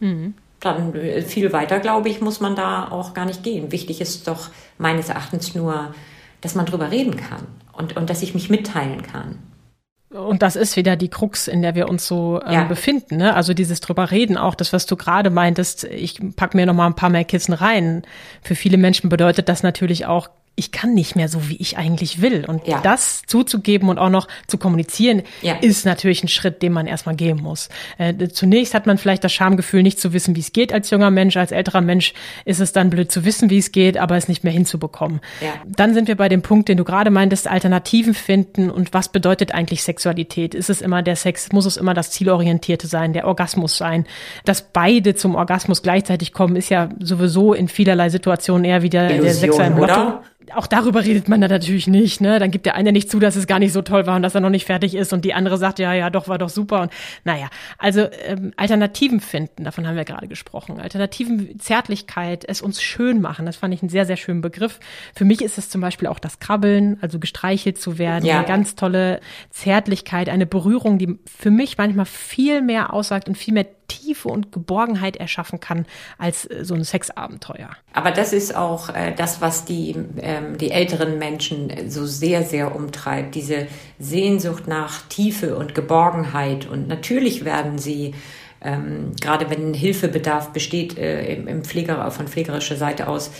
mhm. 0.00 0.34
dann 0.60 0.94
äh, 0.94 1.22
viel 1.22 1.52
weiter, 1.52 1.80
glaube 1.80 2.08
ich, 2.08 2.20
muss 2.20 2.40
man 2.40 2.56
da 2.56 2.88
auch 2.90 3.14
gar 3.14 3.26
nicht 3.26 3.42
gehen. 3.42 3.72
Wichtig 3.72 4.00
ist 4.00 4.28
doch 4.28 4.50
meines 4.78 5.08
Erachtens 5.08 5.54
nur, 5.54 5.94
dass 6.40 6.54
man 6.54 6.66
drüber 6.66 6.90
reden 6.90 7.16
kann 7.16 7.46
und, 7.72 7.96
und 7.96 8.08
dass 8.08 8.22
ich 8.22 8.34
mich 8.34 8.48
mitteilen 8.48 9.02
kann. 9.02 9.38
Und 10.10 10.42
das 10.42 10.56
ist 10.56 10.76
wieder 10.76 10.96
die 10.96 11.08
Krux, 11.08 11.46
in 11.46 11.62
der 11.62 11.76
wir 11.76 11.88
uns 11.88 12.06
so 12.06 12.40
ähm, 12.44 12.52
ja. 12.52 12.64
befinden. 12.64 13.16
Ne? 13.16 13.34
Also 13.34 13.54
dieses 13.54 13.80
drüber 13.80 14.10
reden, 14.10 14.36
auch 14.36 14.56
das, 14.56 14.72
was 14.72 14.86
du 14.86 14.96
gerade 14.96 15.30
meintest, 15.30 15.84
ich 15.84 16.20
pack 16.34 16.54
mir 16.54 16.66
noch 16.66 16.74
mal 16.74 16.86
ein 16.86 16.96
paar 16.96 17.10
mehr 17.10 17.24
Kissen 17.24 17.52
rein. 17.52 18.02
Für 18.42 18.56
viele 18.56 18.76
Menschen 18.76 19.08
bedeutet 19.08 19.48
das 19.48 19.62
natürlich 19.62 20.06
auch 20.06 20.28
ich 20.60 20.72
kann 20.72 20.92
nicht 20.92 21.16
mehr 21.16 21.28
so, 21.28 21.48
wie 21.48 21.56
ich 21.56 21.78
eigentlich 21.78 22.20
will. 22.20 22.44
Und 22.46 22.66
ja. 22.66 22.80
das 22.82 23.22
zuzugeben 23.26 23.88
und 23.88 23.98
auch 23.98 24.10
noch 24.10 24.28
zu 24.46 24.58
kommunizieren, 24.58 25.22
ja. 25.40 25.54
ist 25.54 25.86
natürlich 25.86 26.22
ein 26.22 26.28
Schritt, 26.28 26.60
den 26.60 26.74
man 26.74 26.86
erstmal 26.86 27.16
gehen 27.16 27.38
muss. 27.38 27.70
Äh, 27.96 28.28
zunächst 28.28 28.74
hat 28.74 28.86
man 28.86 28.98
vielleicht 28.98 29.24
das 29.24 29.32
Schamgefühl, 29.32 29.82
nicht 29.82 29.98
zu 29.98 30.12
wissen, 30.12 30.36
wie 30.36 30.40
es 30.40 30.52
geht 30.52 30.74
als 30.74 30.90
junger 30.90 31.10
Mensch. 31.10 31.38
Als 31.38 31.50
älterer 31.50 31.80
Mensch 31.80 32.12
ist 32.44 32.60
es 32.60 32.72
dann 32.72 32.90
blöd 32.90 33.10
zu 33.10 33.24
wissen, 33.24 33.48
wie 33.48 33.56
es 33.56 33.72
geht, 33.72 33.96
aber 33.96 34.18
es 34.18 34.28
nicht 34.28 34.44
mehr 34.44 34.52
hinzubekommen. 34.52 35.20
Ja. 35.40 35.54
Dann 35.64 35.94
sind 35.94 36.08
wir 36.08 36.16
bei 36.16 36.28
dem 36.28 36.42
Punkt, 36.42 36.68
den 36.68 36.76
du 36.76 36.84
gerade 36.84 37.10
meintest, 37.10 37.48
Alternativen 37.48 38.12
finden 38.12 38.70
und 38.70 38.92
was 38.92 39.08
bedeutet 39.08 39.54
eigentlich 39.54 39.82
Sexualität? 39.82 40.54
Ist 40.54 40.68
es 40.68 40.82
immer 40.82 41.00
der 41.00 41.16
Sex, 41.16 41.52
muss 41.52 41.64
es 41.64 41.78
immer 41.78 41.94
das 41.94 42.10
Zielorientierte 42.10 42.86
sein, 42.86 43.14
der 43.14 43.26
Orgasmus 43.26 43.78
sein? 43.78 44.04
Dass 44.44 44.60
beide 44.60 45.14
zum 45.14 45.36
Orgasmus 45.36 45.80
gleichzeitig 45.80 46.34
kommen, 46.34 46.56
ist 46.56 46.68
ja 46.68 46.90
sowieso 47.00 47.54
in 47.54 47.68
vielerlei 47.68 48.10
Situationen 48.10 48.66
eher 48.66 48.82
wieder 48.82 49.04
Illusion, 49.04 49.24
der 49.24 49.34
sexuelle 49.34 49.74
Motto 49.74 50.20
auch 50.54 50.66
darüber 50.66 51.04
redet 51.04 51.28
man 51.28 51.40
dann 51.40 51.50
natürlich 51.50 51.86
nicht. 51.86 52.20
Ne? 52.20 52.38
Dann 52.38 52.50
gibt 52.50 52.66
der 52.66 52.74
eine 52.74 52.92
nicht 52.92 53.10
zu, 53.10 53.18
dass 53.18 53.36
es 53.36 53.46
gar 53.46 53.58
nicht 53.58 53.72
so 53.72 53.82
toll 53.82 54.06
war 54.06 54.16
und 54.16 54.22
dass 54.22 54.34
er 54.34 54.40
noch 54.40 54.50
nicht 54.50 54.66
fertig 54.66 54.94
ist 54.94 55.12
und 55.12 55.24
die 55.24 55.34
andere 55.34 55.58
sagt, 55.58 55.78
ja, 55.78 55.92
ja, 55.92 56.10
doch, 56.10 56.28
war 56.28 56.38
doch 56.38 56.48
super. 56.48 56.82
Und 56.82 56.92
naja, 57.24 57.48
also 57.78 58.06
ähm, 58.24 58.52
Alternativen 58.56 59.20
finden, 59.20 59.64
davon 59.64 59.86
haben 59.86 59.96
wir 59.96 60.04
gerade 60.04 60.28
gesprochen. 60.28 60.80
Alternativen 60.80 61.58
Zärtlichkeit, 61.58 62.44
es 62.46 62.62
uns 62.62 62.82
schön 62.82 63.20
machen, 63.20 63.46
das 63.46 63.56
fand 63.56 63.74
ich 63.74 63.82
einen 63.82 63.90
sehr, 63.90 64.06
sehr 64.06 64.16
schönen 64.16 64.40
Begriff. 64.40 64.80
Für 65.14 65.24
mich 65.24 65.42
ist 65.42 65.58
es 65.58 65.68
zum 65.68 65.80
Beispiel 65.80 66.08
auch 66.08 66.18
das 66.18 66.38
Krabbeln, 66.38 66.98
also 67.00 67.18
gestreichelt 67.18 67.78
zu 67.78 67.98
werden, 67.98 68.24
ja. 68.24 68.38
eine 68.38 68.46
ganz 68.46 68.74
tolle 68.74 69.20
Zärtlichkeit, 69.50 70.28
eine 70.28 70.46
Berührung, 70.46 70.98
die 70.98 71.18
für 71.26 71.50
mich 71.50 71.78
manchmal 71.78 72.06
viel 72.06 72.62
mehr 72.62 72.92
aussagt 72.92 73.28
und 73.28 73.36
viel 73.36 73.54
mehr 73.54 73.66
Tiefe 73.90 74.28
und 74.28 74.52
Geborgenheit 74.52 75.16
erschaffen 75.16 75.60
kann 75.60 75.84
als 76.16 76.46
äh, 76.46 76.64
so 76.64 76.74
ein 76.74 76.84
Sexabenteuer. 76.84 77.70
Aber 77.92 78.12
das 78.12 78.32
ist 78.32 78.54
auch 78.54 78.88
äh, 78.88 79.12
das, 79.14 79.40
was 79.40 79.64
die, 79.64 79.96
ähm, 80.20 80.56
die 80.56 80.70
älteren 80.70 81.18
Menschen 81.18 81.90
so 81.90 82.06
sehr, 82.06 82.44
sehr 82.44 82.74
umtreibt. 82.74 83.34
Diese 83.34 83.66
Sehnsucht 83.98 84.68
nach 84.68 85.02
Tiefe 85.08 85.56
und 85.56 85.74
Geborgenheit. 85.74 86.66
Und 86.66 86.88
natürlich 86.88 87.44
werden 87.44 87.78
sie 87.78 88.14
ähm, 88.62 89.12
gerade 89.18 89.48
wenn 89.48 89.72
Hilfebedarf 89.72 90.52
besteht 90.52 90.98
äh, 90.98 91.32
im, 91.32 91.48
im 91.48 91.64
Pfleger, 91.64 92.10
von 92.10 92.28
pflegerischer 92.28 92.76
Seite 92.76 93.08
aus, 93.08 93.30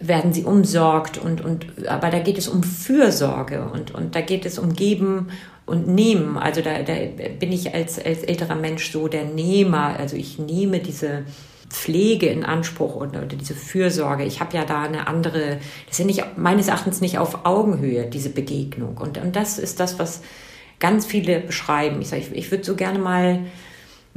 werden 0.00 0.32
sie 0.32 0.44
umsorgt 0.44 1.18
und, 1.18 1.40
und 1.44 1.88
aber 1.88 2.10
da 2.10 2.18
geht 2.18 2.38
es 2.38 2.48
um 2.48 2.62
Fürsorge 2.62 3.70
und, 3.72 3.94
und 3.94 4.14
da 4.14 4.20
geht 4.20 4.44
es 4.44 4.58
um 4.58 4.74
Geben 4.74 5.28
und 5.66 5.86
nehmen. 5.86 6.36
Also 6.36 6.62
da, 6.62 6.82
da 6.82 6.94
bin 7.38 7.52
ich 7.52 7.74
als, 7.74 7.98
als 8.04 8.22
älterer 8.22 8.54
Mensch 8.54 8.90
so 8.90 9.08
der 9.08 9.24
Nehmer. 9.24 9.96
Also 9.98 10.16
ich 10.16 10.38
nehme 10.38 10.80
diese 10.80 11.24
Pflege 11.68 12.26
in 12.26 12.44
Anspruch 12.44 12.96
oder, 12.96 13.22
oder 13.22 13.36
diese 13.36 13.54
Fürsorge. 13.54 14.24
Ich 14.24 14.40
habe 14.40 14.56
ja 14.56 14.64
da 14.64 14.82
eine 14.82 15.06
andere, 15.06 15.58
das 15.86 15.92
ist 15.92 15.98
ja 15.98 16.04
nicht, 16.06 16.24
meines 16.38 16.68
Erachtens 16.68 17.00
nicht 17.00 17.18
auf 17.18 17.44
Augenhöhe, 17.44 18.06
diese 18.06 18.30
Begegnung. 18.30 18.96
Und, 18.96 19.18
und 19.18 19.36
das 19.36 19.58
ist 19.58 19.78
das, 19.78 19.98
was 19.98 20.22
ganz 20.80 21.06
viele 21.06 21.40
beschreiben. 21.40 22.00
Ich 22.00 22.08
sage, 22.08 22.22
ich, 22.22 22.32
ich 22.32 22.50
würde 22.50 22.64
so 22.64 22.74
gerne 22.74 22.98
mal 22.98 23.40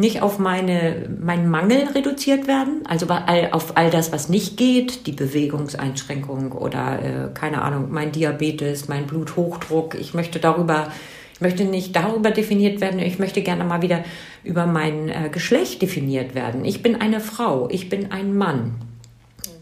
nicht 0.01 0.21
auf 0.21 0.37
meine, 0.39 1.07
meinen 1.21 1.49
Mangel 1.49 1.87
reduziert 1.95 2.47
werden, 2.47 2.81
also 2.85 3.07
auf 3.51 3.77
all 3.77 3.89
das, 3.89 4.11
was 4.11 4.27
nicht 4.27 4.57
geht, 4.57 5.07
die 5.07 5.13
Bewegungseinschränkung 5.13 6.51
oder 6.51 6.99
äh, 6.99 7.33
keine 7.33 7.61
Ahnung, 7.61 7.87
mein 7.91 8.11
Diabetes, 8.11 8.89
mein 8.89 9.07
Bluthochdruck. 9.07 9.95
Ich 9.95 10.13
möchte 10.13 10.39
darüber 10.39 10.91
ich 11.33 11.43
möchte 11.43 11.65
nicht 11.65 11.95
darüber 11.95 12.29
definiert 12.29 12.81
werden, 12.81 12.99
ich 12.99 13.17
möchte 13.17 13.41
gerne 13.41 13.63
mal 13.63 13.81
wieder 13.81 14.03
über 14.43 14.67
mein 14.67 15.09
äh, 15.09 15.29
Geschlecht 15.31 15.81
definiert 15.81 16.35
werden. 16.35 16.65
Ich 16.65 16.83
bin 16.83 17.01
eine 17.01 17.19
Frau, 17.19 17.67
ich 17.71 17.89
bin 17.89 18.11
ein 18.11 18.35
Mann. 18.37 18.75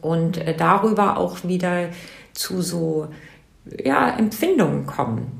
Und 0.01 0.37
äh, 0.39 0.53
darüber 0.57 1.17
auch 1.17 1.37
wieder 1.45 1.87
zu 2.33 2.61
so 2.61 3.07
ja, 3.81 4.09
Empfindungen 4.09 4.87
kommen 4.87 5.38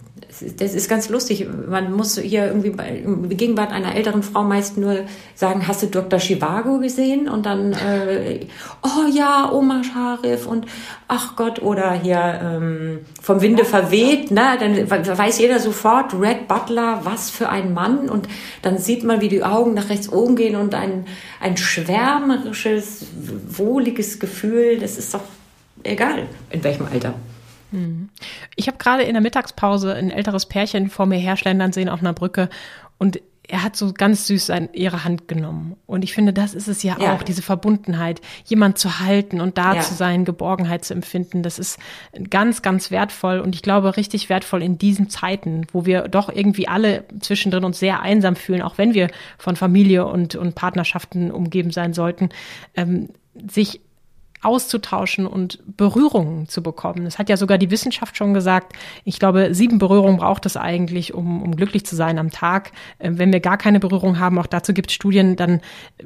das 0.58 0.76
ist 0.76 0.88
ganz 0.88 1.10
lustig. 1.10 1.48
Man 1.68 1.92
muss 1.92 2.20
hier 2.20 2.46
irgendwie 2.46 2.70
bei 2.70 3.04
Gegenwart 3.30 3.72
einer 3.72 3.96
älteren 3.96 4.22
Frau 4.22 4.44
meist 4.44 4.78
nur 4.78 5.06
sagen, 5.34 5.68
hast 5.68 5.82
du 5.82 5.88
Dr. 5.88 6.20
Chivago 6.20 6.78
gesehen? 6.80 7.28
Und 7.28 7.48
dann, 7.48 7.74
äh, 7.74 8.46
oh 8.84 9.10
ja, 9.12 9.52
Oma 9.52 9.82
Scharif 9.84 10.46
und 10.46 10.68
ach 11.08 11.36
Gott, 11.36 11.62
oder 11.62 11.94
hier 11.94 12.40
ähm, 12.44 13.00
vom 13.22 13.42
Winde 13.42 13.66
verweht, 13.66 14.30
ne? 14.30 14.58
Dann 14.60 14.90
weiß 14.90 15.40
jeder 15.40 15.60
sofort, 15.60 16.14
Red 16.14 16.48
Butler, 16.48 17.02
was 17.04 17.32
für 17.32 17.50
ein 17.50 17.74
Mann. 17.74 18.08
Und 18.08 18.28
dann 18.62 18.78
sieht 18.78 19.04
man, 19.04 19.22
wie 19.22 19.30
die 19.30 19.44
Augen 19.44 19.74
nach 19.74 19.90
rechts 19.90 20.12
oben 20.12 20.36
gehen 20.36 20.56
und 20.56 20.76
ein, 20.76 21.06
ein 21.42 21.58
schwärmerisches, 21.58 23.08
wohliges 23.48 24.20
Gefühl. 24.20 24.78
Das 24.80 24.98
ist 24.98 25.12
doch 25.14 25.24
egal, 25.84 26.28
in 26.52 26.64
welchem 26.64 26.86
Alter. 26.86 27.16
Ich 28.56 28.68
habe 28.68 28.78
gerade 28.78 29.04
in 29.04 29.14
der 29.14 29.22
Mittagspause 29.22 29.94
ein 29.94 30.12
älteres 30.12 30.46
Pärchen 30.46 30.90
vor 30.90 31.06
mir 31.06 31.18
herschlendern 31.18 31.72
sehen 31.72 31.90
auf 31.90 32.00
einer 32.00 32.14
Brücke 32.14 32.50
und 32.98 33.20
er 33.50 33.64
hat 33.64 33.76
so 33.76 33.94
ganz 33.94 34.28
süß 34.28 34.46
sein, 34.46 34.70
ihre 34.74 35.04
Hand 35.04 35.28
genommen. 35.28 35.76
Und 35.88 36.04
ich 36.04 36.14
finde, 36.14 36.34
das 36.34 36.54
ist 36.54 36.68
es 36.68 36.84
ja, 36.84 36.98
ja. 37.00 37.16
auch, 37.16 37.24
diese 37.24 37.42
Verbundenheit, 37.42 38.22
jemand 38.46 38.78
zu 38.78 39.00
halten 39.00 39.42
und 39.42 39.58
da 39.58 39.76
ja. 39.76 39.82
zu 39.82 39.96
sein, 39.96 40.24
Geborgenheit 40.24 40.86
zu 40.86 40.94
empfinden. 40.94 41.42
Das 41.42 41.58
ist 41.58 41.80
ganz, 42.30 42.62
ganz 42.62 42.92
wertvoll 42.92 43.40
und 43.40 43.56
ich 43.56 43.64
glaube 43.64 43.98
richtig 43.98 44.30
wertvoll 44.30 44.62
in 44.62 44.78
diesen 44.78 45.10
Zeiten, 45.10 45.66
wo 45.74 45.88
wir 45.88 46.08
doch 46.10 46.30
irgendwie 46.30 46.68
alle 46.68 47.06
zwischendrin 47.22 47.64
uns 47.64 47.80
sehr 47.80 48.02
einsam 48.02 48.36
fühlen, 48.36 48.62
auch 48.62 48.78
wenn 48.78 48.94
wir 48.94 49.10
von 49.40 49.56
Familie 49.56 50.06
und, 50.06 50.36
und 50.36 50.54
Partnerschaften 50.54 51.32
umgeben 51.32 51.72
sein 51.72 51.94
sollten, 51.94 52.30
ähm, 52.76 53.10
sich 53.50 53.82
auszutauschen 54.42 55.28
und 55.28 55.60
Berührungen 55.66 56.48
zu 56.48 56.64
bekommen. 56.64 57.04
Das 57.04 57.20
hat 57.20 57.30
ja 57.30 57.36
sogar 57.36 57.58
die 57.58 57.72
Wissenschaft 57.72 58.16
schon 58.16 58.34
gesagt. 58.34 58.74
Ich 59.04 59.20
glaube, 59.20 59.54
sieben 59.54 59.80
Berührungen 59.80 60.18
braucht 60.18 60.46
es 60.46 60.56
eigentlich, 60.56 61.14
um, 61.14 61.42
um 61.44 61.56
glücklich 61.56 61.86
zu 61.86 61.96
sein 61.96 62.18
am 62.18 62.32
Tag. 62.32 62.72
Äh, 63.00 63.12
wenn 63.14 63.34
wir 63.34 63.42
gar 63.42 63.58
keine 63.58 63.80
Berührung 63.80 64.20
haben, 64.20 64.40
auch 64.40 64.48
dazu 64.48 64.74
gibt 64.74 64.92
es 64.92 64.96
Studien, 64.96 65.36
dann 65.36 65.60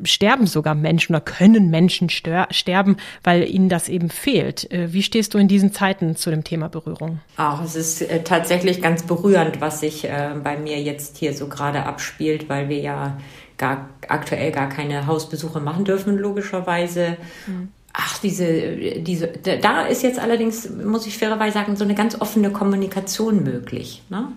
sterben 0.03 0.47
sogar 0.47 0.73
Menschen 0.73 1.13
oder 1.13 1.21
können 1.21 1.69
Menschen 1.69 2.09
sterben, 2.09 2.97
weil 3.23 3.47
ihnen 3.47 3.69
das 3.69 3.87
eben 3.87 4.09
fehlt. 4.09 4.71
Äh, 4.71 4.93
wie 4.93 5.03
stehst 5.03 5.33
du 5.35 5.37
in 5.37 5.47
diesen 5.47 5.71
Zeiten 5.71 6.15
zu 6.15 6.31
dem 6.31 6.43
Thema 6.43 6.69
Berührung? 6.69 7.19
Auch 7.37 7.63
es 7.63 7.75
ist 7.75 8.01
äh, 8.01 8.23
tatsächlich 8.23 8.81
ganz 8.81 9.03
berührend, 9.03 9.61
was 9.61 9.79
sich 9.79 10.07
bei 10.43 10.57
mir 10.57 10.81
jetzt 10.81 11.17
hier 11.17 11.33
so 11.33 11.47
gerade 11.47 11.85
abspielt, 11.85 12.49
weil 12.49 12.69
wir 12.69 12.79
ja 12.79 13.17
gar, 13.57 13.89
aktuell 14.07 14.51
gar 14.51 14.69
keine 14.69 15.07
Hausbesuche 15.07 15.59
machen 15.59 15.85
dürfen, 15.85 16.17
logischerweise. 16.17 17.17
Mhm 17.47 17.69
Ach, 17.95 18.17
diese, 18.17 18.71
diese, 19.01 19.27
da 19.27 19.85
ist 19.85 20.01
jetzt 20.01 20.17
allerdings, 20.17 20.67
muss 20.67 21.05
ich 21.05 21.19
fairerweise 21.19 21.53
sagen, 21.53 21.75
so 21.75 21.83
eine 21.83 21.93
ganz 21.93 22.19
offene 22.19 22.49
Kommunikation 22.49 23.43
möglich. 23.43 24.01
Ne? 24.09 24.31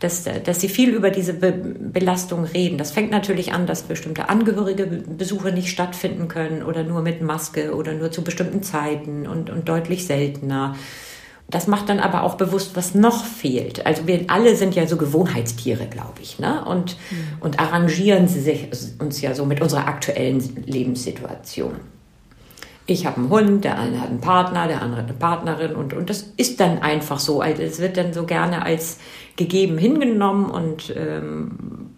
Dass, 0.00 0.24
dass 0.24 0.60
sie 0.60 0.68
viel 0.68 0.94
über 0.94 1.10
diese 1.10 1.34
Be 1.34 1.52
Belastung 1.52 2.44
reden. 2.44 2.78
Das 2.78 2.90
fängt 2.90 3.10
natürlich 3.10 3.52
an, 3.52 3.66
dass 3.66 3.82
bestimmte 3.82 4.30
Angehörige 4.30 4.86
Besuche 4.86 5.52
nicht 5.52 5.68
stattfinden 5.68 6.26
können 6.26 6.62
oder 6.62 6.82
nur 6.82 7.02
mit 7.02 7.20
Maske 7.20 7.76
oder 7.76 7.92
nur 7.92 8.10
zu 8.10 8.24
bestimmten 8.24 8.62
Zeiten 8.62 9.28
und, 9.28 9.50
und 9.50 9.68
deutlich 9.68 10.06
seltener. 10.06 10.74
Das 11.50 11.66
macht 11.66 11.90
dann 11.90 12.00
aber 12.00 12.22
auch 12.22 12.36
bewusst, 12.36 12.74
was 12.76 12.94
noch 12.94 13.26
fehlt. 13.26 13.84
Also 13.84 14.06
wir 14.06 14.24
alle 14.28 14.56
sind 14.56 14.74
ja 14.74 14.86
so 14.86 14.96
Gewohnheitstiere, 14.96 15.86
glaube 15.86 16.22
ich, 16.22 16.38
ne? 16.38 16.64
und, 16.64 16.96
mhm. 17.10 17.16
und 17.40 17.60
arrangieren 17.60 18.26
sie 18.26 18.40
sich, 18.40 18.68
uns 18.98 19.20
ja 19.20 19.34
so 19.34 19.44
mit 19.44 19.60
unserer 19.60 19.86
aktuellen 19.86 20.64
Lebenssituation 20.64 21.74
ich 22.86 23.06
habe 23.06 23.18
einen 23.18 23.30
Hund, 23.30 23.64
der 23.64 23.78
eine 23.78 24.00
hat 24.00 24.08
einen 24.08 24.20
Partner, 24.20 24.66
der 24.66 24.82
andere 24.82 25.02
hat 25.02 25.08
eine 25.08 25.18
Partnerin 25.18 25.74
und, 25.74 25.94
und 25.94 26.10
das 26.10 26.32
ist 26.36 26.60
dann 26.60 26.80
einfach 26.80 27.18
so. 27.18 27.40
Also 27.40 27.62
es 27.62 27.78
wird 27.78 27.96
dann 27.96 28.12
so 28.12 28.24
gerne 28.24 28.62
als 28.62 28.98
gegeben 29.36 29.78
hingenommen 29.78 30.50
und 30.50 30.92
ähm, 30.96 31.90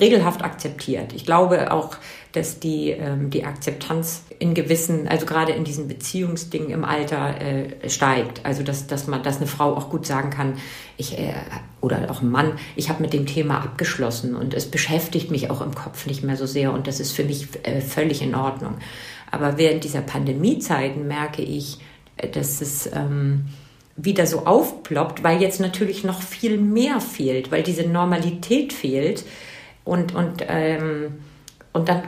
regelhaft 0.00 0.44
akzeptiert. 0.44 1.12
Ich 1.12 1.24
glaube 1.24 1.72
auch, 1.72 1.96
dass 2.32 2.60
die, 2.60 2.90
ähm, 2.90 3.30
die 3.30 3.44
Akzeptanz 3.44 4.24
in 4.38 4.54
gewissen, 4.54 5.08
also 5.08 5.26
gerade 5.26 5.52
in 5.52 5.64
diesen 5.64 5.88
Beziehungsdingen 5.88 6.70
im 6.70 6.84
Alter 6.84 7.40
äh, 7.40 7.88
steigt. 7.88 8.44
Also 8.44 8.62
dass, 8.62 8.86
dass 8.86 9.06
man, 9.06 9.22
dass 9.22 9.38
eine 9.38 9.46
Frau 9.46 9.74
auch 9.74 9.90
gut 9.90 10.06
sagen 10.06 10.30
kann, 10.30 10.54
ich 10.96 11.18
äh, 11.18 11.34
oder 11.80 12.10
auch 12.10 12.22
ein 12.22 12.30
Mann, 12.30 12.52
ich 12.76 12.88
habe 12.88 13.02
mit 13.02 13.12
dem 13.12 13.26
Thema 13.26 13.58
abgeschlossen 13.58 14.34
und 14.34 14.54
es 14.54 14.70
beschäftigt 14.70 15.30
mich 15.30 15.50
auch 15.50 15.60
im 15.60 15.74
Kopf 15.74 16.06
nicht 16.06 16.24
mehr 16.24 16.36
so 16.36 16.46
sehr 16.46 16.72
und 16.72 16.86
das 16.86 17.00
ist 17.00 17.12
für 17.12 17.24
mich 17.24 17.48
äh, 17.62 17.80
völlig 17.80 18.22
in 18.22 18.34
Ordnung. 18.34 18.74
Aber 19.30 19.58
während 19.58 19.84
dieser 19.84 20.00
Pandemiezeiten 20.00 21.06
merke 21.06 21.42
ich, 21.42 21.78
äh, 22.16 22.28
dass 22.28 22.60
es 22.60 22.90
ähm, 22.92 23.46
wieder 23.96 24.26
so 24.26 24.46
aufploppt, 24.46 25.24
weil 25.24 25.42
jetzt 25.42 25.60
natürlich 25.60 26.04
noch 26.04 26.22
viel 26.22 26.56
mehr 26.58 27.00
fehlt, 27.00 27.50
weil 27.50 27.62
diese 27.62 27.86
Normalität 27.86 28.72
fehlt. 28.72 29.24
Und, 29.84 30.14
und, 30.14 30.44
ähm, 30.46 31.14
und 31.72 31.88
dann 31.88 32.02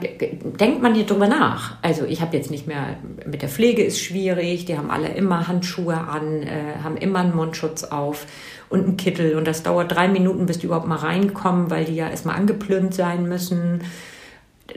denkt 0.59 0.81
man 0.81 0.95
hier 0.95 1.05
drüber 1.05 1.27
nach. 1.27 1.77
Also 1.81 2.05
ich 2.05 2.21
habe 2.21 2.35
jetzt 2.35 2.49
nicht 2.49 2.65
mehr, 2.65 2.97
mit 3.25 3.41
der 3.41 3.49
Pflege 3.49 3.83
ist 3.83 3.99
schwierig, 3.99 4.65
die 4.65 4.77
haben 4.77 4.89
alle 4.89 5.09
immer 5.09 5.47
Handschuhe 5.47 5.95
an, 5.97 6.43
äh, 6.43 6.79
haben 6.83 6.97
immer 6.97 7.19
einen 7.19 7.35
Mundschutz 7.35 7.83
auf 7.83 8.25
und 8.69 8.85
einen 8.85 8.97
Kittel. 8.97 9.35
Und 9.35 9.45
das 9.45 9.63
dauert 9.63 9.93
drei 9.93 10.07
Minuten, 10.07 10.45
bis 10.45 10.59
die 10.59 10.67
überhaupt 10.67 10.87
mal 10.87 10.95
reinkommen, 10.95 11.69
weil 11.69 11.85
die 11.85 11.95
ja 11.95 12.09
erstmal 12.09 12.37
angeplünt 12.37 12.93
sein 12.93 13.27
müssen 13.27 13.81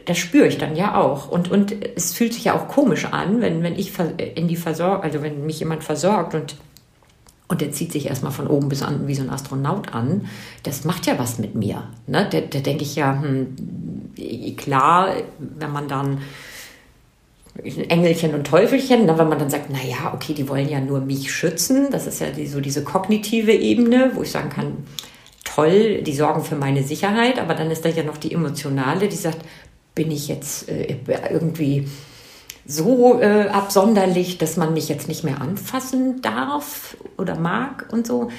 das 0.07 0.19
spüre 0.19 0.47
ich 0.47 0.59
dann 0.59 0.77
ja 0.77 0.97
auch. 0.97 1.29
Und, 1.29 1.51
und 1.51 1.75
es 1.97 2.15
fühlt 2.15 2.35
sich 2.35 2.45
ja 2.45 2.55
auch 2.55 2.69
komisch 2.69 3.07
an, 3.07 3.41
wenn, 3.41 3.63
wenn 3.63 3.79
ich 3.79 3.93
in 4.35 4.49
die 4.49 4.57
Versorgung, 4.57 5.03
also 5.03 5.23
wenn 5.23 5.47
mich 5.47 5.61
jemand 5.61 5.85
versorgt 5.85 6.35
und, 6.35 6.57
und 7.49 7.61
der 7.61 7.73
zieht 7.73 7.93
sich 7.93 8.07
erstmal 8.07 8.33
von 8.33 8.47
oben 8.47 8.69
bis 8.69 8.83
an 8.83 9.07
wie 9.07 9.15
so 9.15 9.23
ein 9.23 9.31
Astronaut 9.31 9.95
an, 9.95 10.29
das 10.63 10.85
macht 10.85 11.07
ja 11.07 11.19
was 11.19 11.39
mit 11.39 11.55
mir. 11.55 11.85
Ne? 12.07 12.27
Da, 12.31 12.41
da 12.41 12.59
denke 12.61 12.83
ich 12.83 12.97
ja, 12.97 13.21
hm, 13.21 14.55
klar, 14.57 15.15
wenn 15.39 15.73
man 15.73 15.89
dann 15.89 16.19
Engelchen 17.63 18.35
und 18.35 18.47
Teufelchen, 18.47 19.07
ne, 19.07 19.17
wenn 19.17 19.29
man 19.29 19.39
dann 19.39 19.51
sagt, 19.51 19.67
na 19.71 19.79
ja, 19.83 20.13
okay, 20.13 20.35
die 20.35 20.49
wollen 20.49 20.69
ja 20.69 20.81
nur 20.81 21.01
mich 21.01 21.33
schützen, 21.33 21.89
das 21.93 22.07
ist 22.09 22.21
ja 22.21 22.31
die, 22.31 22.49
so 22.49 22.61
diese 22.61 22.83
kognitive 22.83 23.53
Ebene, 23.53 24.11
wo 24.15 24.23
ich 24.23 24.33
sagen 24.33 24.51
kann, 24.51 24.79
toll, 25.45 26.03
die 26.03 26.15
sorgen 26.15 26.43
für 26.43 26.57
meine 26.57 26.83
Sicherheit, 26.83 27.39
aber 27.39 27.55
dann 27.55 27.71
ist 27.71 27.85
da 27.85 27.89
ja 27.89 28.03
noch 28.03 28.17
die 28.17 28.33
emotionale, 28.33 29.09
die 29.09 29.17
sagt, 29.17 29.39
bin 29.95 30.11
ich 30.11 30.29
jetzt 30.29 30.69
äh, 30.69 30.97
irgendwie 31.31 31.87
so 32.67 33.21
äh, 33.21 33.49
absonderlich, 33.49 34.39
dass 34.39 34.57
man 34.57 34.73
mich 34.73 34.89
jetzt 34.89 35.09
nicht 35.09 35.25
mehr 35.25 35.41
anfassen 35.41 36.23
darf 36.23 36.97
oder 37.19 37.39
mag 37.39 37.89
und 37.93 38.07
so. 38.07 38.31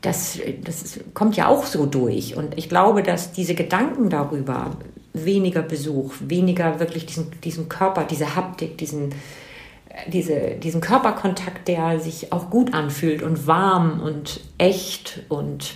Das, 0.00 0.38
das 0.62 1.00
kommt 1.14 1.36
ja 1.36 1.48
auch 1.48 1.64
so 1.64 1.86
durch. 1.86 2.36
Und 2.36 2.58
ich 2.58 2.68
glaube, 2.68 3.02
dass 3.02 3.32
diese 3.32 3.54
Gedanken 3.54 4.10
darüber, 4.10 4.76
weniger 5.14 5.62
Besuch, 5.62 6.14
weniger 6.20 6.78
wirklich 6.78 7.06
diesen, 7.06 7.40
diesen 7.40 7.68
Körper, 7.68 8.04
diese 8.04 8.36
Haptik, 8.36 8.76
diesen, 8.78 9.14
diese, 10.08 10.56
diesen 10.56 10.80
Körperkontakt, 10.80 11.68
der 11.68 12.00
sich 12.00 12.32
auch 12.32 12.50
gut 12.50 12.74
anfühlt 12.74 13.22
und 13.22 13.46
warm 13.46 14.00
und 14.00 14.40
echt 14.58 15.22
und 15.28 15.74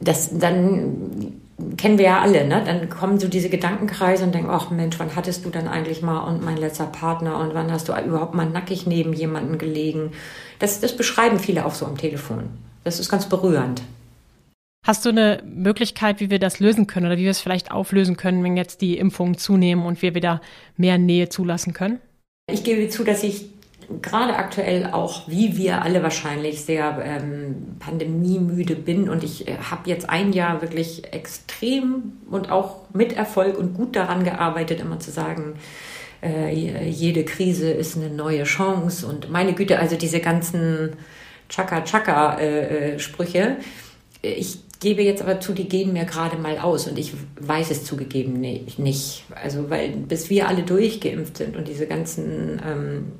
das 0.00 0.30
dann 0.38 1.40
kennen 1.76 1.98
wir 1.98 2.04
ja 2.04 2.20
alle, 2.20 2.46
ne? 2.46 2.62
Dann 2.64 2.88
kommen 2.88 3.18
so 3.18 3.28
diese 3.28 3.48
Gedankenkreise 3.48 4.24
und 4.24 4.34
denken, 4.34 4.50
ach 4.50 4.70
Mensch, 4.70 4.98
wann 4.98 5.16
hattest 5.16 5.44
du 5.44 5.50
dann 5.50 5.68
eigentlich 5.68 6.02
mal 6.02 6.20
und 6.20 6.44
mein 6.44 6.56
letzter 6.56 6.86
Partner 6.86 7.38
und 7.38 7.54
wann 7.54 7.72
hast 7.72 7.88
du 7.88 7.92
überhaupt 7.92 8.34
mal 8.34 8.48
nackig 8.48 8.86
neben 8.86 9.12
jemanden 9.12 9.58
gelegen? 9.58 10.12
Das, 10.58 10.80
das 10.80 10.96
beschreiben 10.96 11.38
viele 11.38 11.66
auch 11.66 11.74
so 11.74 11.86
am 11.86 11.96
Telefon. 11.96 12.50
Das 12.84 13.00
ist 13.00 13.08
ganz 13.08 13.28
berührend. 13.28 13.82
Hast 14.86 15.04
du 15.04 15.10
eine 15.10 15.42
Möglichkeit, 15.44 16.20
wie 16.20 16.30
wir 16.30 16.38
das 16.38 16.60
lösen 16.60 16.86
können 16.86 17.06
oder 17.06 17.18
wie 17.18 17.24
wir 17.24 17.30
es 17.30 17.40
vielleicht 17.40 17.72
auflösen 17.72 18.16
können, 18.16 18.42
wenn 18.44 18.56
jetzt 18.56 18.80
die 18.80 18.96
Impfungen 18.96 19.36
zunehmen 19.36 19.84
und 19.84 20.00
wir 20.00 20.14
wieder 20.14 20.40
mehr 20.76 20.96
Nähe 20.96 21.28
zulassen 21.28 21.74
können? 21.74 22.00
Ich 22.50 22.64
gebe 22.64 22.88
zu, 22.88 23.04
dass 23.04 23.22
ich 23.22 23.50
gerade 24.02 24.36
aktuell 24.36 24.90
auch, 24.92 25.26
wie 25.28 25.56
wir 25.56 25.80
alle 25.82 26.02
wahrscheinlich, 26.02 26.62
sehr 26.62 27.00
ähm, 27.04 27.76
pandemiemüde 27.78 28.74
bin. 28.76 29.08
Und 29.08 29.24
ich 29.24 29.48
äh, 29.48 29.56
habe 29.58 29.88
jetzt 29.88 30.10
ein 30.10 30.32
Jahr 30.32 30.60
wirklich 30.60 31.12
extrem 31.12 32.12
und 32.30 32.50
auch 32.50 32.80
mit 32.92 33.14
Erfolg 33.14 33.58
und 33.58 33.74
gut 33.74 33.96
daran 33.96 34.24
gearbeitet, 34.24 34.80
immer 34.80 35.00
zu 35.00 35.10
sagen, 35.10 35.54
äh, 36.22 36.52
jede 36.52 37.24
Krise 37.24 37.70
ist 37.70 37.96
eine 37.96 38.10
neue 38.10 38.44
Chance. 38.44 39.06
Und 39.06 39.30
meine 39.30 39.54
Güte, 39.54 39.78
also 39.78 39.96
diese 39.96 40.20
ganzen 40.20 40.92
Chaka-Chaka-Sprüche. 41.48 43.56
Äh, 44.22 44.32
ich 44.32 44.58
gebe 44.80 45.02
jetzt 45.02 45.22
aber 45.22 45.40
zu, 45.40 45.52
die 45.52 45.68
gehen 45.68 45.92
mir 45.92 46.04
gerade 46.04 46.36
mal 46.36 46.58
aus 46.58 46.86
und 46.86 46.98
ich 46.98 47.12
weiß 47.40 47.70
es 47.70 47.84
zugegeben 47.84 48.40
nicht. 48.40 49.24
Also, 49.42 49.70
weil 49.70 49.90
bis 49.90 50.30
wir 50.30 50.48
alle 50.48 50.62
durchgeimpft 50.62 51.38
sind 51.38 51.56
und 51.56 51.68
diese 51.68 51.86
ganzen 51.86 52.60
ähm, 52.64 53.12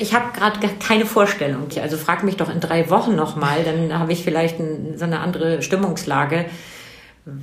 ich 0.00 0.14
habe 0.14 0.32
gerade 0.32 0.60
keine 0.80 1.06
Vorstellung. 1.06 1.68
Also 1.80 1.96
frag 1.96 2.22
mich 2.22 2.36
doch 2.36 2.52
in 2.52 2.60
drei 2.60 2.90
Wochen 2.90 3.14
nochmal, 3.14 3.64
dann 3.64 3.98
habe 3.98 4.12
ich 4.12 4.22
vielleicht 4.22 4.58
ein, 4.58 4.96
so 4.96 5.04
eine 5.04 5.20
andere 5.20 5.62
Stimmungslage. 5.62 6.46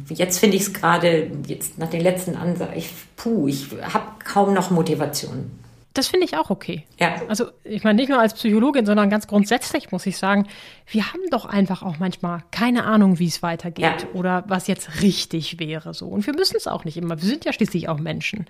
Jetzt 0.10 0.39
finde 0.39 0.56
ich 0.56 0.63
es 0.63 0.74
gerade, 0.74 1.30
jetzt 1.48 1.78
nach 1.78 1.89
den 1.89 2.02
letzten 2.02 2.36
Ansagen, 2.36 2.78
ich, 2.78 2.89
puh, 3.18 3.48
ich 3.48 3.68
habe 3.82 4.06
kaum 4.24 4.54
noch 4.54 4.72
Motivation. 4.72 5.52
Das 5.94 6.08
finde 6.08 6.26
ich 6.26 6.38
auch 6.38 6.50
okay. 6.50 6.86
Ja. 7.00 7.22
Also 7.28 7.46
ich 7.63 7.84
meine 7.84 7.98
nicht 7.98 8.10
nur 8.10 8.20
als 8.20 8.34
Psychologin, 8.34 8.86
sondern 8.86 9.12
ganz 9.12 9.28
grundsätzlich 9.28 9.92
muss 9.92 10.06
ich 10.08 10.18
sagen, 10.18 10.48
wir 10.88 11.13
haben 11.13 11.22
doch 11.30 11.46
einfach 11.46 11.84
auch 11.84 12.00
manchmal 12.00 12.44
keine 12.50 12.86
Ahnung, 12.86 13.20
wie 13.20 13.28
es 13.28 13.44
weitergeht 13.44 13.84
ja. 13.84 14.08
oder 14.13 14.44
was 14.48 14.68
jetzt 14.68 15.02
richtig 15.04 15.60
wäre 15.60 15.94
so. 15.94 16.08
Und 16.08 16.26
wir 16.26 16.34
müssen 16.34 16.56
es 16.58 16.66
auch 16.66 16.84
nicht 16.84 16.98
immer. 16.98 17.22
Wir 17.22 17.30
sind 17.30 17.46
ja 17.46 17.54
schließlich 17.54 17.89
auch 17.89 18.00
Menschen. 18.00 18.48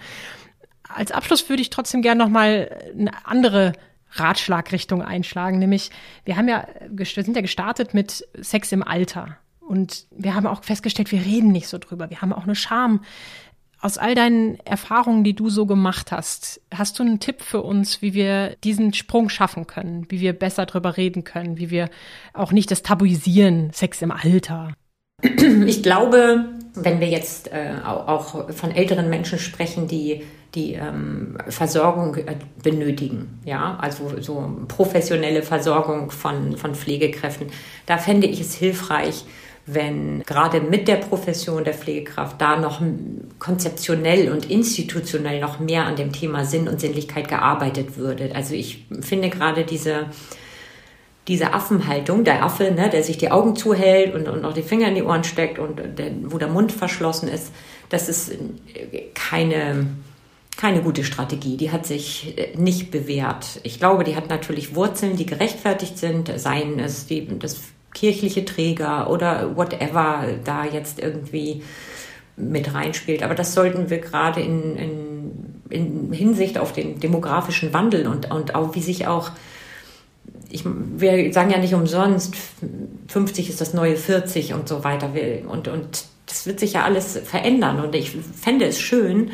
Als 0.87 1.11
Abschluss 1.11 1.49
würde 1.49 1.61
ich 1.61 1.69
trotzdem 1.69 2.01
gerne 2.01 2.23
noch 2.23 2.29
mal 2.29 2.69
eine 2.97 3.11
andere 3.25 3.73
Ratschlagrichtung 4.13 5.01
einschlagen, 5.01 5.59
nämlich 5.59 5.89
wir 6.25 6.37
haben 6.37 6.47
ja, 6.47 6.67
wir 6.89 7.05
sind 7.05 7.35
ja 7.35 7.41
gestartet 7.41 7.93
mit 7.93 8.27
Sex 8.39 8.71
im 8.71 8.83
Alter. 8.83 9.37
Und 9.59 10.05
wir 10.11 10.35
haben 10.35 10.45
auch 10.45 10.63
festgestellt, 10.63 11.11
wir 11.11 11.21
reden 11.21 11.51
nicht 11.51 11.67
so 11.67 11.77
drüber. 11.77 12.09
Wir 12.09 12.21
haben 12.21 12.33
auch 12.33 12.43
eine 12.43 12.55
Scham. 12.55 13.01
Aus 13.79 13.97
all 13.97 14.15
deinen 14.15 14.59
Erfahrungen, 14.59 15.23
die 15.23 15.35
du 15.35 15.49
so 15.49 15.65
gemacht 15.65 16.11
hast, 16.11 16.61
hast 16.73 16.99
du 16.99 17.03
einen 17.03 17.19
Tipp 17.19 17.41
für 17.41 17.61
uns, 17.61 18.01
wie 18.01 18.13
wir 18.13 18.55
diesen 18.63 18.93
Sprung 18.93 19.29
schaffen 19.29 19.67
können, 19.67 20.05
wie 20.09 20.21
wir 20.21 20.33
besser 20.33 20.65
drüber 20.65 20.95
reden 20.95 21.23
können, 21.23 21.57
wie 21.57 21.69
wir 21.69 21.89
auch 22.33 22.51
nicht 22.51 22.71
das 22.71 22.83
tabuisieren, 22.83 23.71
Sex 23.73 24.01
im 24.01 24.11
Alter? 24.11 24.73
Ich 25.21 25.83
glaube, 25.83 26.49
wenn 26.75 26.99
wir 26.99 27.09
jetzt 27.09 27.51
äh, 27.51 27.75
auch 27.83 28.51
von 28.51 28.71
älteren 28.71 29.09
Menschen 29.09 29.39
sprechen, 29.39 29.87
die 29.87 30.23
die 30.55 30.73
ähm, 30.73 31.37
Versorgung 31.49 32.15
äh, 32.15 32.35
benötigen, 32.61 33.39
ja, 33.45 33.77
also 33.81 34.21
so 34.21 34.57
professionelle 34.67 35.41
Versorgung 35.41 36.11
von, 36.11 36.57
von 36.57 36.75
Pflegekräften, 36.75 37.47
da 37.85 37.97
fände 37.97 38.27
ich 38.27 38.39
es 38.39 38.53
hilfreich, 38.55 39.25
wenn 39.65 40.23
gerade 40.23 40.59
mit 40.59 40.87
der 40.87 40.97
Profession 40.97 41.63
der 41.63 41.73
Pflegekraft 41.73 42.39
da 42.41 42.57
noch 42.57 42.81
konzeptionell 43.39 44.29
und 44.29 44.49
institutionell 44.51 45.39
noch 45.39 45.59
mehr 45.59 45.85
an 45.85 45.95
dem 45.95 46.11
Thema 46.11 46.43
Sinn 46.45 46.67
und 46.67 46.81
Sinnlichkeit 46.81 47.29
gearbeitet 47.29 47.97
würde. 47.97 48.31
Also 48.35 48.55
ich 48.55 48.85
finde 49.01 49.29
gerade 49.29 49.63
diese 49.63 50.07
diese 51.27 51.53
Affenhaltung, 51.53 52.23
der 52.23 52.43
Affe, 52.43 52.71
ne, 52.71 52.89
der 52.89 53.03
sich 53.03 53.17
die 53.17 53.31
Augen 53.31 53.55
zuhält 53.55 54.13
und, 54.13 54.27
und 54.27 54.41
noch 54.41 54.53
die 54.53 54.61
Finger 54.61 54.89
in 54.89 54.95
die 54.95 55.03
Ohren 55.03 55.23
steckt 55.23 55.57
und 55.57 55.79
der, 55.97 56.11
wo 56.25 56.37
der 56.37 56.49
Mund 56.49 56.71
verschlossen 56.71 57.29
ist, 57.29 57.53
das 57.89 58.09
ist 58.09 58.33
keine, 59.13 59.87
keine 60.57 60.81
gute 60.81 61.03
Strategie. 61.03 61.57
Die 61.57 61.71
hat 61.71 61.85
sich 61.85 62.37
äh, 62.37 62.55
nicht 62.57 62.91
bewährt. 62.91 63.59
Ich 63.63 63.79
glaube, 63.79 64.03
die 64.03 64.15
hat 64.15 64.29
natürlich 64.29 64.75
Wurzeln, 64.75 65.15
die 65.15 65.25
gerechtfertigt 65.25 65.97
sind, 65.97 66.31
seien 66.39 66.79
es 66.79 67.05
die, 67.05 67.27
das 67.39 67.61
kirchliche 67.93 68.45
Träger 68.45 69.09
oder 69.09 69.55
whatever 69.55 70.25
da 70.43 70.65
jetzt 70.65 70.99
irgendwie 70.99 71.61
mit 72.35 72.73
reinspielt. 72.73 73.23
Aber 73.23 73.35
das 73.35 73.53
sollten 73.53 73.89
wir 73.89 73.99
gerade 73.99 74.41
in, 74.41 74.75
in, 74.75 75.31
in 75.69 76.13
Hinsicht 76.13 76.57
auf 76.57 76.73
den 76.73 76.99
demografischen 76.99 77.73
Wandel 77.73 78.07
und, 78.07 78.31
und 78.31 78.55
auch 78.55 78.75
wie 78.75 78.81
sich 78.81 79.07
auch 79.07 79.31
ich, 80.49 80.63
wir 80.65 81.33
sagen 81.33 81.49
ja 81.49 81.57
nicht 81.57 81.73
umsonst, 81.73 82.35
50 83.07 83.49
ist 83.49 83.59
das 83.59 83.73
neue 83.73 83.95
40 83.95 84.53
und 84.53 84.69
so 84.69 84.83
weiter. 84.83 85.09
Und, 85.47 85.67
und 85.67 86.05
das 86.27 86.45
wird 86.45 86.59
sich 86.59 86.73
ja 86.73 86.83
alles 86.83 87.17
verändern. 87.17 87.83
Und 87.83 87.95
ich 87.95 88.11
fände 88.11 88.65
es 88.65 88.79
schön, 88.79 89.31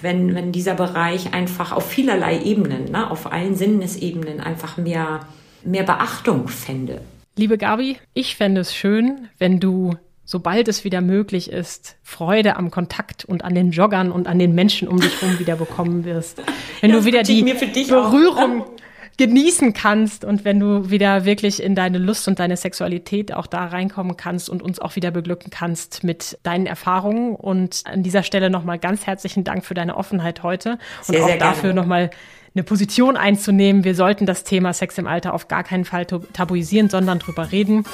wenn, 0.00 0.34
wenn 0.34 0.52
dieser 0.52 0.74
Bereich 0.74 1.34
einfach 1.34 1.72
auf 1.72 1.88
vielerlei 1.88 2.40
Ebenen, 2.42 2.90
ne, 2.90 3.10
auf 3.10 3.30
allen 3.30 3.54
Sinnesebenen 3.54 4.40
einfach 4.40 4.76
mehr, 4.76 5.20
mehr 5.64 5.84
Beachtung 5.84 6.48
fände. 6.48 7.00
Liebe 7.36 7.58
Gabi, 7.58 7.98
ich 8.14 8.36
fände 8.36 8.60
es 8.60 8.74
schön, 8.74 9.28
wenn 9.38 9.60
du 9.60 9.94
sobald 10.24 10.68
es 10.68 10.84
wieder 10.84 11.00
möglich 11.00 11.50
ist, 11.50 11.96
Freude 12.02 12.56
am 12.56 12.70
Kontakt 12.70 13.24
und 13.24 13.44
an 13.44 13.54
den 13.54 13.70
Joggern 13.70 14.12
und 14.12 14.28
an 14.28 14.38
den 14.38 14.54
Menschen 14.54 14.86
um 14.86 15.00
dich 15.00 15.22
herum 15.22 15.38
wieder 15.38 15.56
bekommen 15.56 16.04
wirst. 16.04 16.42
Wenn 16.82 16.90
ja, 16.90 16.98
du 16.98 17.04
wieder 17.06 17.22
die 17.22 17.42
Berührung 17.88 18.62
auch 18.62 18.66
genießen 19.18 19.72
kannst 19.72 20.24
und 20.24 20.44
wenn 20.44 20.60
du 20.60 20.90
wieder 20.90 21.24
wirklich 21.24 21.60
in 21.60 21.74
deine 21.74 21.98
Lust 21.98 22.28
und 22.28 22.38
deine 22.38 22.56
Sexualität 22.56 23.34
auch 23.34 23.46
da 23.46 23.66
reinkommen 23.66 24.16
kannst 24.16 24.48
und 24.48 24.62
uns 24.62 24.78
auch 24.78 24.94
wieder 24.96 25.10
beglücken 25.10 25.50
kannst 25.50 26.04
mit 26.04 26.38
deinen 26.44 26.66
Erfahrungen. 26.66 27.34
Und 27.34 27.82
an 27.84 28.04
dieser 28.04 28.22
Stelle 28.22 28.48
nochmal 28.48 28.78
ganz 28.78 29.06
herzlichen 29.06 29.42
Dank 29.42 29.64
für 29.64 29.74
deine 29.74 29.96
Offenheit 29.96 30.44
heute 30.44 30.78
sehr, 31.02 31.24
und 31.24 31.30
auch 31.32 31.38
dafür 31.38 31.74
nochmal 31.74 32.10
eine 32.54 32.62
Position 32.62 33.16
einzunehmen. 33.16 33.82
Wir 33.82 33.96
sollten 33.96 34.24
das 34.24 34.44
Thema 34.44 34.72
Sex 34.72 34.96
im 34.98 35.08
Alter 35.08 35.34
auf 35.34 35.48
gar 35.48 35.64
keinen 35.64 35.84
Fall 35.84 36.06
tabuisieren, 36.06 36.88
sondern 36.88 37.18
drüber 37.18 37.50
reden. 37.50 37.84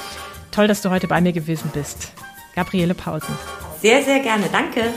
Toll, 0.51 0.67
dass 0.67 0.83
du 0.83 0.91
heute 0.91 1.07
bei 1.07 1.21
mir 1.21 1.33
gewesen 1.33 1.71
bist. 1.73 2.13
Gabriele 2.55 2.93
Pausen. 2.93 3.35
Sehr, 3.81 4.03
sehr 4.03 4.19
gerne. 4.19 4.45
Danke. 4.51 4.93